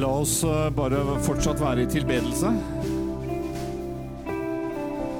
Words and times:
La 0.00 0.08
oss 0.08 0.38
eh, 0.48 0.70
bare 0.72 0.96
fortsatt 1.20 1.58
være 1.60 1.82
i 1.84 1.88
tilbedelse. 1.90 2.48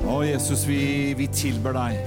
Å, 0.08 0.14
Jesus, 0.24 0.62
vi, 0.64 1.12
vi 1.18 1.26
tilber 1.36 1.76
deg. 1.76 1.98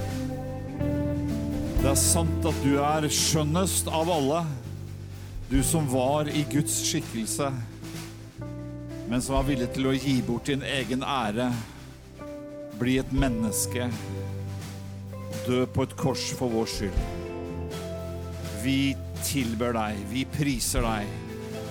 Det 1.78 1.86
er 1.92 2.00
sant 2.00 2.48
at 2.50 2.58
du 2.64 2.72
er 2.82 3.06
skjønnest 3.06 3.86
av 3.94 4.10
alle. 4.10 4.42
Du 5.52 5.60
som 5.62 5.86
var 5.92 6.26
i 6.26 6.42
Guds 6.50 6.74
skikkelse, 6.88 7.52
men 9.06 9.22
som 9.22 9.36
var 9.36 9.46
villig 9.46 9.70
til 9.76 9.92
å 9.92 9.94
gi 9.94 10.16
bort 10.26 10.50
din 10.50 10.64
egen 10.66 11.06
ære, 11.06 11.52
bli 12.80 12.96
et 12.98 13.12
menneske, 13.14 13.86
dø 15.44 15.62
på 15.70 15.86
et 15.86 15.94
kors 16.00 16.32
for 16.34 16.50
vår 16.50 16.72
skyld. 16.74 17.04
Vi 18.64 18.96
tilber 19.22 19.76
deg, 19.78 20.08
vi 20.10 20.26
priser 20.40 20.82
deg. 20.88 21.20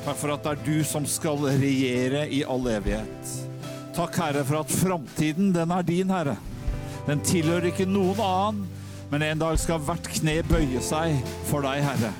Takk 0.04 0.18
for 0.20 0.34
at 0.34 0.44
det 0.44 0.52
er 0.52 0.64
du 0.66 0.84
som 0.84 1.06
skal 1.08 1.40
regjere 1.48 2.26
i 2.28 2.42
all 2.44 2.66
evighet. 2.68 3.36
Takk, 3.96 4.18
Herre, 4.20 4.42
for 4.44 4.60
at 4.60 4.74
framtiden, 4.74 5.54
den 5.56 5.72
er 5.72 5.86
din, 5.88 6.12
Herre. 6.12 6.36
Den 7.08 7.22
tilhører 7.24 7.70
ikke 7.70 7.88
noen 7.88 8.20
annen, 8.20 8.66
men 9.12 9.24
en 9.24 9.40
dag 9.40 9.56
skal 9.62 9.80
hvert 9.86 10.10
kne 10.18 10.42
bøye 10.50 10.82
seg 10.84 11.16
for 11.48 11.64
deg, 11.64 11.86
Herre. 11.86 12.12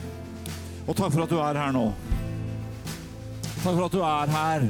Og 0.88 0.96
takk 0.96 1.12
for 1.12 1.26
at 1.26 1.34
du 1.34 1.40
er 1.44 1.60
her 1.60 1.76
nå. 1.76 1.90
Takk 3.64 3.72
for 3.74 3.86
at 3.88 3.96
du 3.96 4.02
er 4.06 4.34
her 4.38 4.68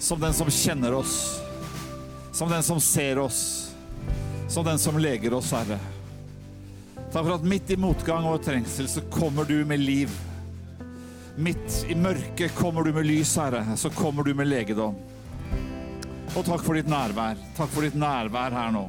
som 0.00 0.20
den 0.20 0.36
som 0.36 0.52
kjenner 0.52 0.96
oss, 1.00 1.16
som 2.36 2.52
den 2.52 2.64
som 2.64 2.80
ser 2.84 3.20
oss, 3.20 3.42
som 4.48 4.64
den 4.66 4.80
som 4.80 5.00
leger 5.00 5.36
oss, 5.36 5.54
Herre. 5.56 5.80
Takk 7.10 7.22
for 7.24 7.36
at 7.38 7.48
midt 7.48 7.72
i 7.72 7.80
motgang 7.80 8.28
og 8.28 8.42
trengsel 8.44 8.88
så 8.92 9.04
kommer 9.12 9.48
du 9.48 9.62
med 9.64 9.80
liv. 9.80 10.12
Midt 11.40 11.86
i 11.88 11.94
mørket 11.96 12.52
kommer 12.52 12.84
du 12.84 12.92
med 12.92 13.06
lys, 13.08 13.30
Herre. 13.40 13.62
Så 13.76 13.88
kommer 13.96 14.26
du 14.26 14.34
med 14.36 14.50
legedom. 14.50 14.96
Og 16.36 16.42
takk 16.44 16.60
for 16.66 16.76
ditt 16.76 16.90
nærvær. 16.90 17.38
Takk 17.56 17.70
for 17.72 17.86
ditt 17.86 17.96
nærvær 17.96 18.52
her 18.52 18.74
nå. 18.74 18.82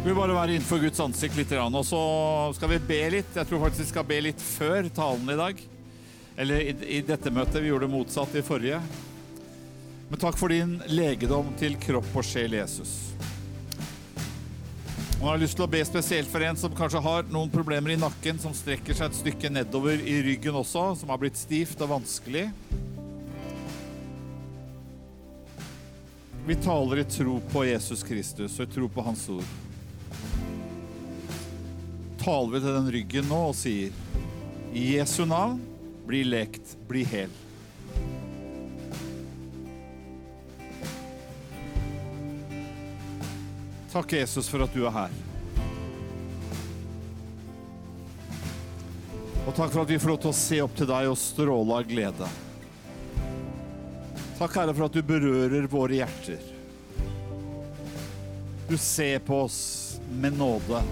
Vi 0.00 0.08
vil 0.08 0.16
bare 0.16 0.34
være 0.34 0.56
innenfor 0.56 0.82
Guds 0.82 1.02
ansikt 1.04 1.38
litt, 1.38 1.52
og 1.54 1.84
så 1.86 2.00
skal 2.56 2.72
vi 2.72 2.80
be 2.88 3.00
litt. 3.14 3.30
Jeg 3.36 3.46
tror 3.46 3.62
faktisk 3.66 3.84
vi 3.84 3.90
skal 3.92 4.08
be 4.08 4.18
litt 4.26 4.42
før 4.42 4.90
talen 4.96 5.30
i 5.30 5.38
dag. 5.38 5.62
Eller 6.40 6.66
i, 6.66 6.74
i 6.98 7.00
dette 7.06 7.30
møtet. 7.30 7.60
Vi 7.62 7.70
gjorde 7.70 7.86
det 7.86 7.94
motsatt 7.94 8.34
i 8.34 8.42
forrige. 8.42 8.80
Men 10.10 10.18
takk 10.18 10.40
for 10.40 10.50
din 10.50 10.80
legedom 10.90 11.54
til 11.60 11.78
kropp 11.78 12.10
og 12.16 12.26
sjel, 12.26 12.58
Jesus. 12.58 12.96
Og 15.20 15.26
jeg 15.26 15.32
har 15.34 15.40
lyst 15.42 15.58
til 15.58 15.66
å 15.66 15.68
be 15.68 15.80
spesielt 15.84 16.30
for 16.32 16.40
en 16.40 16.56
som 16.56 16.72
kanskje 16.72 17.00
har 17.04 17.26
noen 17.28 17.50
problemer 17.52 17.92
i 17.92 17.98
nakken, 18.00 18.38
som 18.40 18.54
strekker 18.56 18.96
seg 18.96 19.10
et 19.10 19.18
stykke 19.18 19.50
nedover 19.52 20.00
i 20.00 20.14
ryggen 20.24 20.56
også, 20.56 20.94
som 20.96 21.12
har 21.12 21.20
blitt 21.20 21.36
stivt 21.36 21.82
og 21.84 21.90
vanskelig. 21.90 22.46
Vi 26.46 26.56
taler 26.64 27.02
i 27.02 27.04
tro 27.04 27.36
på 27.52 27.66
Jesus 27.68 28.00
Kristus 28.08 28.56
og 28.56 28.64
i 28.64 28.72
tro 28.72 28.88
på 28.88 29.04
Hans 29.04 29.26
ord. 29.28 29.52
Taler 32.24 32.56
vi 32.56 32.64
til 32.64 32.78
den 32.78 32.90
ryggen 32.96 33.28
nå 33.28 33.42
og 33.50 33.54
sier 33.60 33.92
i 34.72 34.86
Jesu 34.94 35.26
navn, 35.28 35.60
bli 36.08 36.24
lekt, 36.24 36.78
bli 36.88 37.04
hel. 37.04 37.36
Takk, 43.92 44.12
Jesus, 44.12 44.48
for 44.48 44.62
at 44.62 44.74
du 44.74 44.84
er 44.86 44.94
her. 44.94 45.14
Og 49.48 49.56
takk 49.56 49.72
for 49.72 49.82
at 49.82 49.90
vi 49.90 49.98
får 49.98 50.12
lov 50.12 50.20
til 50.22 50.30
å 50.30 50.36
se 50.36 50.60
opp 50.62 50.76
til 50.78 50.86
deg 50.86 51.08
og 51.10 51.18
stråle 51.18 51.80
av 51.80 51.88
glede. 51.90 52.28
Takk, 54.38 54.54
Herre, 54.54 54.76
for 54.76 54.86
at 54.86 54.94
du 54.94 55.02
berører 55.02 55.66
våre 55.72 55.98
hjerter. 55.98 56.44
Du 58.70 58.76
ser 58.78 59.18
på 59.26 59.40
oss 59.48 59.98
med 60.22 60.38
nåde. 60.38 60.84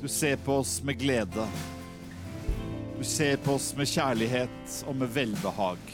Du 0.00 0.08
ser 0.08 0.40
på 0.40 0.56
oss 0.62 0.78
med 0.82 0.96
glede. 0.98 1.44
Du 2.96 3.04
ser 3.04 3.36
på 3.36 3.58
oss 3.60 3.74
med 3.76 3.92
kjærlighet 3.92 4.80
og 4.88 4.96
med 4.96 5.12
velbehag. 5.12 5.92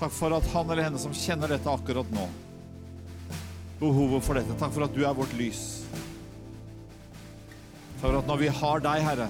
Takk 0.00 0.14
for 0.16 0.32
at 0.32 0.46
han 0.54 0.70
eller 0.70 0.86
henne 0.86 0.98
som 1.00 1.12
kjenner 1.12 1.50
dette 1.52 1.68
akkurat 1.68 2.08
nå, 2.14 2.22
behovet 3.82 4.24
for 4.24 4.38
dette. 4.38 4.56
Takk 4.56 4.72
for 4.72 4.86
at 4.86 4.96
du 4.96 5.02
er 5.04 5.12
vårt 5.18 5.34
lys. 5.36 5.84
Takk 7.98 8.06
for 8.06 8.16
at 8.22 8.30
når 8.30 8.40
vi 8.40 8.48
har 8.62 8.80
deg, 8.86 9.04
Herre, 9.04 9.28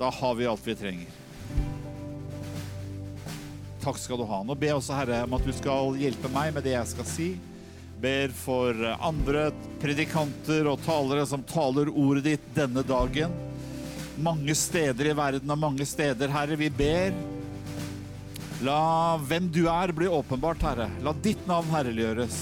da 0.00 0.10
har 0.10 0.34
vi 0.34 0.48
alt 0.50 0.66
vi 0.66 0.74
trenger. 0.74 1.16
Takk 3.80 4.02
skal 4.02 4.18
du 4.18 4.26
ha. 4.26 4.42
Nå 4.42 4.58
ber 4.58 4.72
jeg 4.72 4.80
også, 4.80 4.98
Herre, 4.98 5.22
om 5.28 5.38
at 5.38 5.46
du 5.46 5.54
skal 5.54 5.94
hjelpe 6.02 6.34
meg 6.34 6.50
med 6.56 6.66
det 6.66 6.74
jeg 6.74 6.90
skal 6.90 7.06
si. 7.08 7.30
Ber 8.02 8.34
for 8.34 8.74
andre 8.98 9.52
predikanter 9.78 10.66
og 10.66 10.82
talere 10.82 11.30
som 11.30 11.46
taler 11.46 11.94
ordet 11.94 12.26
ditt 12.26 12.54
denne 12.58 12.82
dagen. 12.82 13.38
Mange 14.18 14.56
steder 14.58 15.12
i 15.12 15.14
verden 15.16 15.54
og 15.54 15.62
mange 15.62 15.86
steder, 15.86 16.32
Herre, 16.34 16.58
vi 16.58 16.74
ber 16.74 17.14
La 18.60 19.16
hvem 19.24 19.46
du 19.48 19.62
er, 19.72 19.88
bli 19.96 20.08
åpenbart, 20.08 20.60
Herre. 20.60 20.90
La 21.00 21.14
ditt 21.24 21.46
navn 21.48 21.70
herliggjøres 21.72 22.34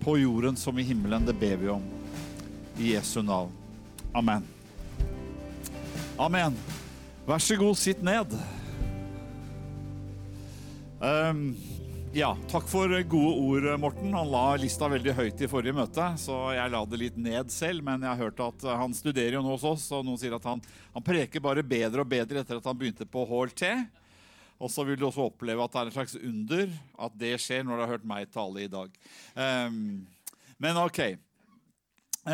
på 0.00 0.14
jorden 0.16 0.56
som 0.56 0.78
i 0.80 0.84
himmelen. 0.88 1.26
Det 1.28 1.34
ber 1.36 1.58
vi 1.60 1.68
om. 1.68 1.82
I 2.80 2.94
Jesu 2.94 3.20
navn. 3.20 3.52
Amen. 4.16 4.46
Amen. 6.16 6.56
Vær 7.28 7.44
så 7.44 7.58
god, 7.60 7.76
sitt 7.76 8.00
ned. 8.00 8.32
Um, 11.04 11.50
ja, 12.16 12.30
takk 12.48 12.64
for 12.72 12.96
gode 13.04 13.34
ord, 13.36 13.68
Morten. 13.82 14.16
Han 14.16 14.32
la 14.32 14.46
lista 14.56 14.88
veldig 14.88 15.18
høyt 15.20 15.44
i 15.44 15.52
forrige 15.52 15.76
møte, 15.76 16.08
så 16.16 16.38
jeg 16.56 16.72
la 16.72 16.82
det 16.88 17.02
litt 17.02 17.20
ned 17.20 17.52
selv. 17.52 17.84
Men 17.84 18.08
jeg 18.08 18.14
har 18.14 18.24
hørt 18.24 18.40
at 18.46 18.66
han 18.80 18.96
studerer 18.96 19.36
jo 19.36 19.44
nå 19.44 19.52
hos 19.52 19.68
oss, 19.68 19.86
og 19.92 20.08
noen 20.08 20.16
sier 20.22 20.40
at 20.40 20.48
han, 20.48 20.64
han 20.96 21.08
preker 21.12 21.44
bare 21.44 21.66
bedre 21.76 22.06
og 22.06 22.12
bedre 22.16 22.40
etter 22.40 22.56
at 22.56 22.72
han 22.72 22.80
begynte 22.80 23.04
på 23.04 23.28
HLT. 23.28 23.68
Og 24.56 24.72
så 24.72 24.86
vil 24.88 24.98
du 24.98 25.06
også 25.08 25.28
oppleve 25.28 25.64
at 25.64 25.74
det 25.74 25.80
er 25.80 25.90
en 25.90 25.96
slags 25.98 26.16
under 26.16 26.74
at 27.06 27.20
det 27.20 27.36
skjer 27.42 27.64
når 27.64 27.76
du 27.76 27.84
har 27.84 27.94
hørt 27.96 28.08
meg 28.08 28.32
tale 28.32 28.64
i 28.64 28.72
dag. 28.72 28.98
Um, 29.36 30.06
men 30.62 30.80
ok. 30.80 31.02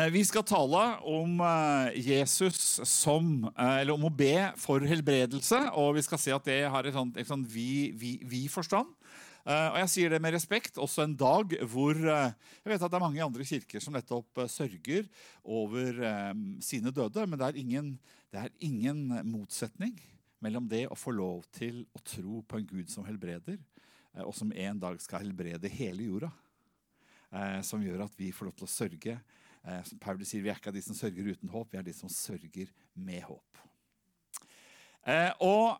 Vi 0.09 0.23
skal 0.25 0.41
tale 0.41 0.79
om 1.05 1.35
Jesus 1.93 2.79
som 2.89 3.43
Eller 3.53 3.93
om 3.93 4.07
å 4.07 4.09
be 4.09 4.49
for 4.57 4.81
helbredelse. 4.89 5.59
Og 5.77 5.91
vi 5.99 6.01
skal 6.01 6.21
se 6.21 6.33
at 6.33 6.47
det 6.47 6.63
har 6.65 6.89
en 6.89 7.11
sånn 7.27 7.43
vi-forstand. 7.45 8.89
Vi, 8.89 9.03
vi 9.05 9.11
og 9.43 9.77
jeg 9.81 9.91
sier 9.91 10.13
det 10.13 10.21
med 10.23 10.33
respekt. 10.33 10.79
Også 10.81 11.03
en 11.03 11.13
dag 11.19 11.53
hvor 11.69 11.99
Jeg 11.99 12.71
vet 12.71 12.79
at 12.79 12.89
det 12.89 12.97
er 12.97 13.05
mange 13.05 13.21
andre 13.21 13.45
kirker 13.45 13.83
som 13.83 13.93
nettopp 13.93 14.45
sørger 14.49 15.05
over 15.43 16.01
sine 16.63 16.95
døde, 16.95 17.27
men 17.27 17.37
det 17.37 17.51
er 17.51 17.61
ingen, 17.61 17.93
det 18.31 18.47
er 18.47 18.53
ingen 18.65 19.05
motsetning 19.27 19.93
mellom 20.43 20.67
det 20.69 20.85
å 20.91 20.97
få 20.99 21.13
lov 21.15 21.45
til 21.55 21.83
å 21.95 22.01
tro 22.03 22.41
på 22.47 22.59
en 22.59 22.67
Gud 22.67 22.91
som 22.91 23.05
helbreder, 23.07 23.59
eh, 24.13 24.23
og 24.23 24.33
som 24.35 24.51
en 24.51 24.81
dag 24.81 24.99
skal 25.01 25.23
helbrede 25.23 25.71
hele 25.71 26.09
jorda. 26.09 26.31
Eh, 27.33 27.61
som 27.65 27.81
gjør 27.81 28.05
at 28.05 28.17
vi 28.19 28.33
får 28.35 28.49
lov 28.49 28.57
til 28.59 28.67
å 28.67 28.75
sørge. 28.75 29.21
Som 29.87 29.95
Paulus 30.03 30.27
sier 30.27 30.41
vi 30.43 30.49
er 30.51 30.57
ikke 30.59 30.73
de 30.75 30.81
som 30.83 30.95
sørger 30.97 31.29
uten 31.31 31.47
håp, 31.47 31.69
vi 31.71 31.77
er 31.79 31.85
de 31.87 31.93
som 31.95 32.09
sørger 32.11 32.67
med 32.99 33.21
håp. 33.23 33.61
Og 35.39 35.79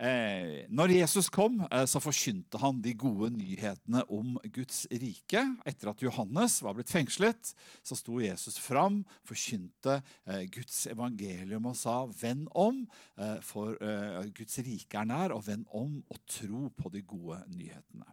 Eh, 0.00 0.64
når 0.72 0.94
Jesus 0.94 1.26
kom, 1.28 1.58
eh, 1.70 1.84
så 1.84 2.00
forkynte 2.00 2.56
han 2.62 2.78
de 2.80 2.94
gode 2.96 3.28
nyhetene 3.34 4.00
om 4.08 4.38
Guds 4.48 4.86
rike. 4.88 5.42
Etter 5.68 5.90
at 5.90 6.00
Johannes 6.00 6.62
var 6.64 6.72
blitt 6.78 6.88
fengslet, 6.88 7.52
så 7.84 7.98
sto 7.98 8.16
Jesus 8.22 8.56
fram, 8.56 9.02
forkynte 9.28 9.98
eh, 10.24 10.46
Guds 10.48 10.86
evangelium 10.88 11.68
og 11.68 11.76
sa 11.76 12.06
'venn 12.06 12.48
om', 12.56 12.86
eh, 13.18 13.40
for 13.44 13.76
eh, 13.76 14.24
Guds 14.32 14.56
rike 14.64 14.96
er 14.96 15.04
nær, 15.04 15.36
og 15.36 15.44
'venn 15.44 15.66
om' 15.68 16.02
og 16.08 16.18
tro 16.26 16.70
på 16.70 16.88
de 16.88 17.02
gode 17.02 17.44
nyhetene. 17.52 18.08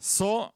Så 0.00 0.50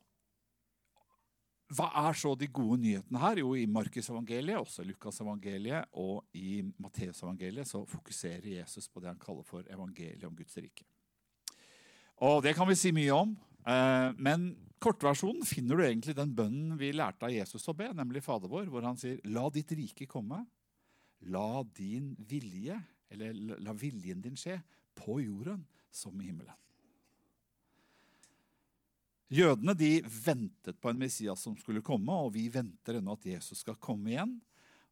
hva 1.75 1.89
er 2.07 2.15
så 2.15 2.31
de 2.39 2.47
gode 2.47 2.79
nyhetene 2.79 3.19
her? 3.19 3.41
Jo, 3.43 3.49
I 3.59 3.65
Markus 3.67 4.07
evangeliet, 4.13 4.61
også 4.61 4.85
i 4.85 4.91
Lukas 4.93 5.19
evangeliet 5.23 5.89
og 5.99 6.23
i 6.39 6.61
Matteusevangeliet 6.79 7.67
så 7.67 7.81
fokuserer 7.91 8.47
Jesus 8.61 8.87
på 8.87 9.03
det 9.03 9.11
han 9.11 9.19
kaller 9.23 9.47
for 9.47 9.67
evangeliet 9.67 10.29
om 10.29 10.37
Guds 10.37 10.55
rike. 10.61 10.87
Og 12.23 12.43
Det 12.45 12.55
kan 12.57 12.69
vi 12.69 12.79
si 12.79 12.93
mye 12.95 13.13
om, 13.13 13.35
eh, 13.67 14.13
men 14.17 14.53
kortversjonen 14.79 15.43
finner 15.45 15.77
du 15.77 15.83
egentlig 15.83 16.15
den 16.15 16.35
bønnen 16.37 16.79
vi 16.79 16.93
lærte 16.93 17.27
av 17.27 17.35
Jesus 17.35 17.67
å 17.69 17.75
be, 17.77 17.91
nemlig 17.93 18.23
Fader 18.23 18.49
vår, 18.49 18.71
hvor 18.71 18.87
han 18.87 18.97
sier 18.97 19.19
'La 19.25 19.51
ditt 19.51 19.73
rike 19.73 20.07
komme'. 20.07 20.47
La 21.23 21.63
din 21.75 22.15
vilje, 22.29 22.79
eller 23.11 23.33
la 23.33 23.73
viljen 23.73 24.21
din 24.21 24.37
skje, 24.37 24.63
på 24.95 25.21
jorden 25.21 25.67
som 25.91 26.21
i 26.21 26.27
himmelen. 26.27 26.55
Jødene 29.33 29.75
de 29.75 29.91
ventet 30.07 30.77
på 30.79 30.91
en 30.93 31.01
Messias 31.01 31.43
som 31.43 31.57
skulle 31.59 31.83
komme, 31.83 32.15
og 32.15 32.35
vi 32.37 32.47
venter 32.53 33.01
ennå 33.01 33.17
at 33.17 33.27
Jesus 33.27 33.65
skal 33.65 33.79
komme 33.83 34.13
igjen. 34.13 34.37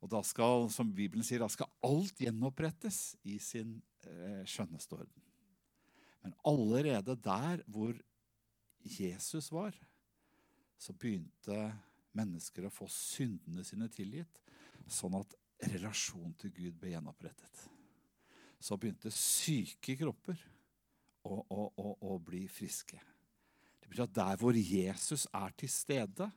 Og 0.03 0.11
da 0.11 0.21
skal, 0.27 0.67
som 0.75 0.91
Bibelen 0.93 1.25
sier, 1.25 1.41
da 1.41 1.49
skal 1.49 1.71
alt 1.87 2.19
gjenopprettes 2.21 3.15
i 3.31 3.39
sin 3.41 3.79
eh, 4.05 4.43
skjønneste 4.43 4.99
orden. 4.99 5.23
Men 6.25 6.35
allerede 6.45 7.15
der 7.23 7.63
hvor 7.71 7.95
Jesus 8.85 9.53
var, 9.55 9.77
så 10.77 10.93
begynte 10.99 11.71
mennesker 12.19 12.67
å 12.67 12.75
få 12.75 12.89
syndene 12.91 13.65
sine 13.65 13.89
tilgitt, 13.93 14.43
sånn 14.91 15.15
at 15.17 15.39
relasjonen 15.71 16.35
til 16.41 16.53
Gud 16.59 16.77
ble 16.81 16.93
gjenopprettet. 16.97 17.65
Så 18.61 18.77
begynte 18.81 19.13
syke 19.15 19.95
kropper 20.01 20.41
å, 21.25 21.39
å, 21.39 21.71
å, 21.71 21.91
å 22.11 22.19
bli 22.21 22.45
friske. 22.51 22.99
Det 23.85 23.93
betyr 23.93 24.07
at 24.09 24.17
der 24.17 24.41
hvor 24.41 24.57
Jesus 24.57 25.27
er 25.29 25.53
til 25.61 25.69
stede, 25.69 26.31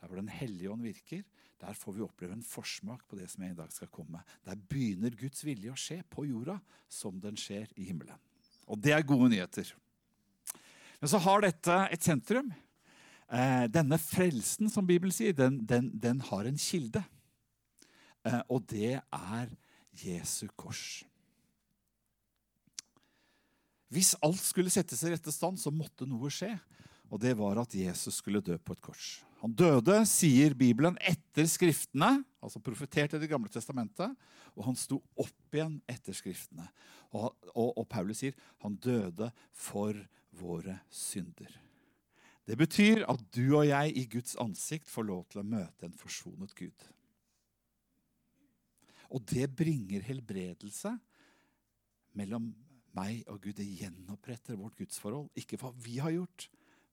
der 0.00 0.06
hvor 0.06 0.16
Den 0.16 0.28
hellige 0.28 0.70
ånd 0.70 0.82
virker, 0.82 1.22
der 1.60 1.74
får 1.74 1.92
vi 1.92 2.02
oppleve 2.02 2.32
en 2.32 2.42
forsmak 2.42 3.02
på 3.08 3.16
det 3.18 3.30
som 3.30 3.42
jeg 3.42 3.54
i 3.54 3.58
dag 3.58 3.72
skal 3.72 3.90
komme. 3.90 4.20
Der 4.44 4.54
begynner 4.54 5.14
Guds 5.14 5.44
vilje 5.46 5.72
å 5.72 5.78
skje 5.78 6.02
på 6.10 6.26
jorda 6.26 6.58
som 6.90 7.18
den 7.20 7.38
skjer 7.38 7.70
i 7.76 7.88
himmelen. 7.88 8.18
Og 8.66 8.78
det 8.82 8.92
er 8.94 9.06
gode 9.06 9.30
nyheter. 9.32 9.70
Men 11.00 11.10
så 11.10 11.18
har 11.22 11.42
dette 11.42 11.78
et 11.94 12.04
sentrum. 12.04 12.50
Eh, 13.30 13.66
denne 13.70 13.98
frelsen, 13.98 14.70
som 14.70 14.86
Bibelen 14.86 15.14
sier, 15.14 15.34
den, 15.34 15.60
den, 15.66 15.90
den 15.94 16.22
har 16.30 16.46
en 16.46 16.58
kilde. 16.58 17.02
Eh, 18.26 18.42
og 18.48 18.66
det 18.70 18.98
er 19.00 19.50
Jesu 20.04 20.46
kors. 20.56 21.02
Hvis 23.88 24.14
alt 24.22 24.42
skulle 24.44 24.70
settes 24.70 25.02
i 25.02 25.14
rette 25.14 25.32
stand, 25.32 25.58
så 25.58 25.72
måtte 25.72 26.06
noe 26.06 26.30
skje. 26.32 26.52
Og 27.08 27.20
det 27.22 27.32
var 27.38 27.60
at 27.62 27.74
Jesus 27.74 28.20
skulle 28.20 28.44
dø 28.44 28.58
på 28.60 28.76
et 28.76 28.84
kors. 28.84 29.08
Han 29.38 29.54
døde, 29.54 30.00
sier 30.10 30.54
Bibelen, 30.58 30.98
etter 30.98 31.46
Skriftene, 31.48 32.24
altså 32.42 32.60
profetert 32.60 33.14
i 33.14 33.20
Det 33.22 33.30
gamle 33.30 33.50
testamentet, 33.52 34.16
og 34.58 34.66
han 34.66 34.76
sto 34.76 34.98
opp 35.14 35.54
igjen 35.54 35.78
etter 35.88 36.16
Skriftene. 36.16 36.66
Og, 37.14 37.30
og, 37.54 37.70
og 37.78 37.86
Paulus 37.88 38.20
sier 38.24 38.36
han 38.64 38.76
døde 38.82 39.30
for 39.54 39.96
våre 40.38 40.80
synder. 40.92 41.52
Det 42.48 42.56
betyr 42.58 43.04
at 43.08 43.22
du 43.36 43.44
og 43.58 43.66
jeg 43.68 43.92
i 44.00 44.06
Guds 44.10 44.36
ansikt 44.40 44.88
får 44.88 45.06
lov 45.06 45.26
til 45.28 45.42
å 45.42 45.48
møte 45.48 45.86
en 45.86 45.96
forsonet 45.96 46.54
Gud. 46.56 46.86
Og 49.12 49.24
det 49.28 49.46
bringer 49.56 50.04
helbredelse 50.04 50.94
mellom 52.18 52.50
meg 52.96 53.22
og 53.28 53.42
Gud. 53.44 53.54
Det 53.60 53.68
gjenoppretter 53.68 54.58
vårt 54.58 54.76
gudsforhold. 54.80 55.28
Ikke 55.38 55.60
hva 55.60 55.72
vi 55.76 55.98
har 56.02 56.14
gjort, 56.14 56.48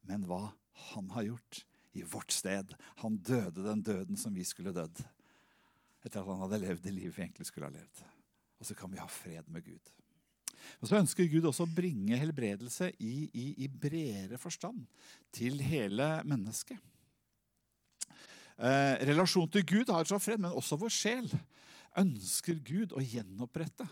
men 0.09 0.25
hva 0.29 0.49
han 0.91 1.09
har 1.15 1.29
gjort 1.29 1.63
i 1.95 2.03
vårt 2.03 2.31
sted. 2.35 2.73
Han 3.01 3.17
døde 3.17 3.63
den 3.63 3.83
døden 3.85 4.19
som 4.19 4.33
vi 4.35 4.43
skulle 4.47 4.75
dødd. 4.75 5.03
Etter 6.05 6.21
at 6.21 6.27
han 6.27 6.41
hadde 6.43 6.61
levd 6.61 6.83
det 6.85 6.93
livet 6.93 7.15
vi 7.15 7.23
egentlig 7.23 7.47
skulle 7.49 7.69
ha 7.69 7.75
levd. 7.75 8.01
Og 8.59 8.67
så 8.67 8.75
kan 8.77 8.91
vi 8.91 8.99
ha 9.01 9.07
fred 9.09 9.47
med 9.51 9.63
Gud. 9.65 9.93
Og 10.81 10.89
Så 10.89 10.97
ønsker 10.97 11.29
Gud 11.29 11.45
også 11.45 11.65
å 11.65 11.75
bringe 11.75 12.17
helbredelse 12.19 12.89
i, 12.99 13.29
i, 13.33 13.47
i 13.65 13.69
bredere 13.69 14.39
forstand 14.41 14.85
til 15.35 15.59
hele 15.61 16.07
mennesket. 16.27 16.79
Eh, 18.55 18.95
relasjon 19.09 19.49
til 19.51 19.65
Gud 19.67 19.91
har 19.91 20.07
så 20.07 20.19
fred, 20.21 20.39
men 20.41 20.55
også 20.55 20.79
vår 20.79 20.93
sjel 20.93 21.27
ønsker 21.99 22.59
Gud 22.65 22.95
å 22.95 23.03
gjenopprette. 23.03 23.87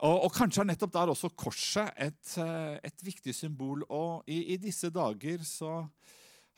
Og, 0.00 0.16
og, 0.24 0.30
Kanskje 0.32 0.62
er 0.62 0.70
nettopp 0.70 0.92
der 0.94 1.12
også 1.12 1.28
korset 1.36 1.92
et, 2.00 2.32
eh, 2.40 2.78
et 2.88 3.02
viktig 3.04 3.34
symbol. 3.36 3.84
Og 3.92 4.24
i, 4.30 4.54
i, 4.54 4.56
disse 4.60 4.88
dager 4.92 5.44
så 5.44 5.82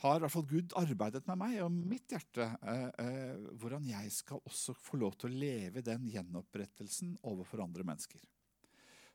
har 0.03 0.19
i 0.19 0.23
hvert 0.23 0.35
fall 0.35 0.47
Gud 0.51 0.75
arbeidet 0.79 1.25
med 1.27 1.39
meg 1.41 1.59
og 1.63 1.75
mitt 1.75 2.11
hjerte 2.11 2.47
eh, 2.47 2.89
eh, 3.03 3.49
hvordan 3.59 3.87
jeg 3.87 4.13
skal 4.15 4.43
også 4.47 4.75
få 4.79 4.99
lov 5.03 5.17
til 5.19 5.31
å 5.31 5.41
leve 5.43 5.83
den 5.87 6.07
gjenopprettelsen 6.11 7.17
overfor 7.23 7.65
andre 7.67 7.87
mennesker. 7.87 8.23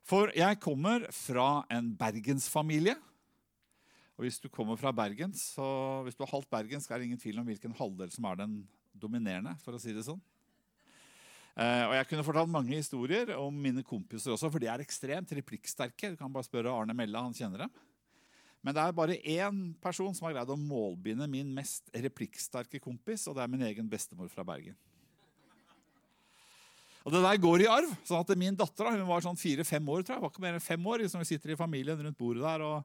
For 0.08 0.32
jeg 0.36 0.60
kommer 0.64 1.04
fra 1.12 1.64
en 1.72 1.92
bergensfamilie. 1.96 2.96
Og 4.18 4.24
hvis 4.26 4.40
du 4.42 4.48
kommer 4.50 4.76
fra 4.80 4.90
Bergen, 4.90 5.30
så 5.36 6.02
hvis 6.04 6.16
du 6.18 6.24
er 6.24 6.32
halvt 6.32 6.48
bergensk, 6.50 6.90
er 6.90 6.98
det 6.98 7.06
ingen 7.06 7.20
tvil 7.20 7.38
om 7.38 7.46
hvilken 7.46 7.76
halvdel 7.78 8.10
som 8.10 8.26
er 8.26 8.40
den 8.40 8.56
dominerende. 8.92 9.54
for 9.62 9.76
å 9.76 9.80
si 9.80 9.92
det 9.94 10.02
sånn. 10.08 10.18
Eh, 11.58 11.84
og 11.88 11.94
Jeg 11.96 12.06
kunne 12.06 12.22
fortalt 12.22 12.50
mange 12.54 12.76
historier 12.76 13.32
om 13.34 13.54
mine 13.54 13.82
kompiser 13.82 14.30
også, 14.30 14.50
for 14.52 14.62
de 14.62 14.68
er 14.70 14.82
ekstremt 14.84 15.32
replikksterke. 15.34 16.12
Du 16.12 16.18
kan 16.20 16.30
bare 16.30 16.46
spørre 16.46 16.70
Arne 16.70 16.94
Melle, 16.94 17.18
han 17.18 17.34
kjenner 17.34 17.64
dem. 17.64 17.72
Men 18.62 18.74
det 18.76 18.82
er 18.82 18.94
bare 18.94 19.16
én 19.18 19.58
person 19.82 20.14
som 20.14 20.28
har 20.28 20.36
greid 20.36 20.52
å 20.54 20.58
målbinde 20.58 21.26
min 21.30 21.50
mest 21.54 21.90
replikksterke 21.94 22.78
kompis, 22.82 23.26
og 23.26 23.34
det 23.34 23.42
er 23.42 23.50
min 23.50 23.66
egen 23.66 23.90
bestemor 23.90 24.30
fra 24.30 24.46
Bergen. 24.46 24.78
Og 27.06 27.14
Det 27.14 27.22
der 27.24 27.40
går 27.40 27.62
i 27.64 27.70
arv. 27.72 27.90
sånn 28.04 28.20
at 28.20 28.36
Min 28.36 28.54
datter 28.54 28.90
hun 28.92 29.06
var 29.08 29.22
sånn 29.24 29.38
fire-fem 29.38 29.82
år. 29.88 30.02
tror 30.02 30.14
jeg, 30.14 30.22
var 30.22 30.30
ikke 30.30 30.44
mer 30.44 30.54
enn 30.58 30.60
fem 30.60 30.86
år, 30.86 30.98
liksom 31.02 31.22
Vi 31.24 31.34
sitter 31.34 31.50
i 31.50 31.56
familien 31.56 31.98
rundt 31.98 32.18
bordet 32.18 32.42
der, 32.42 32.62
og, 32.62 32.84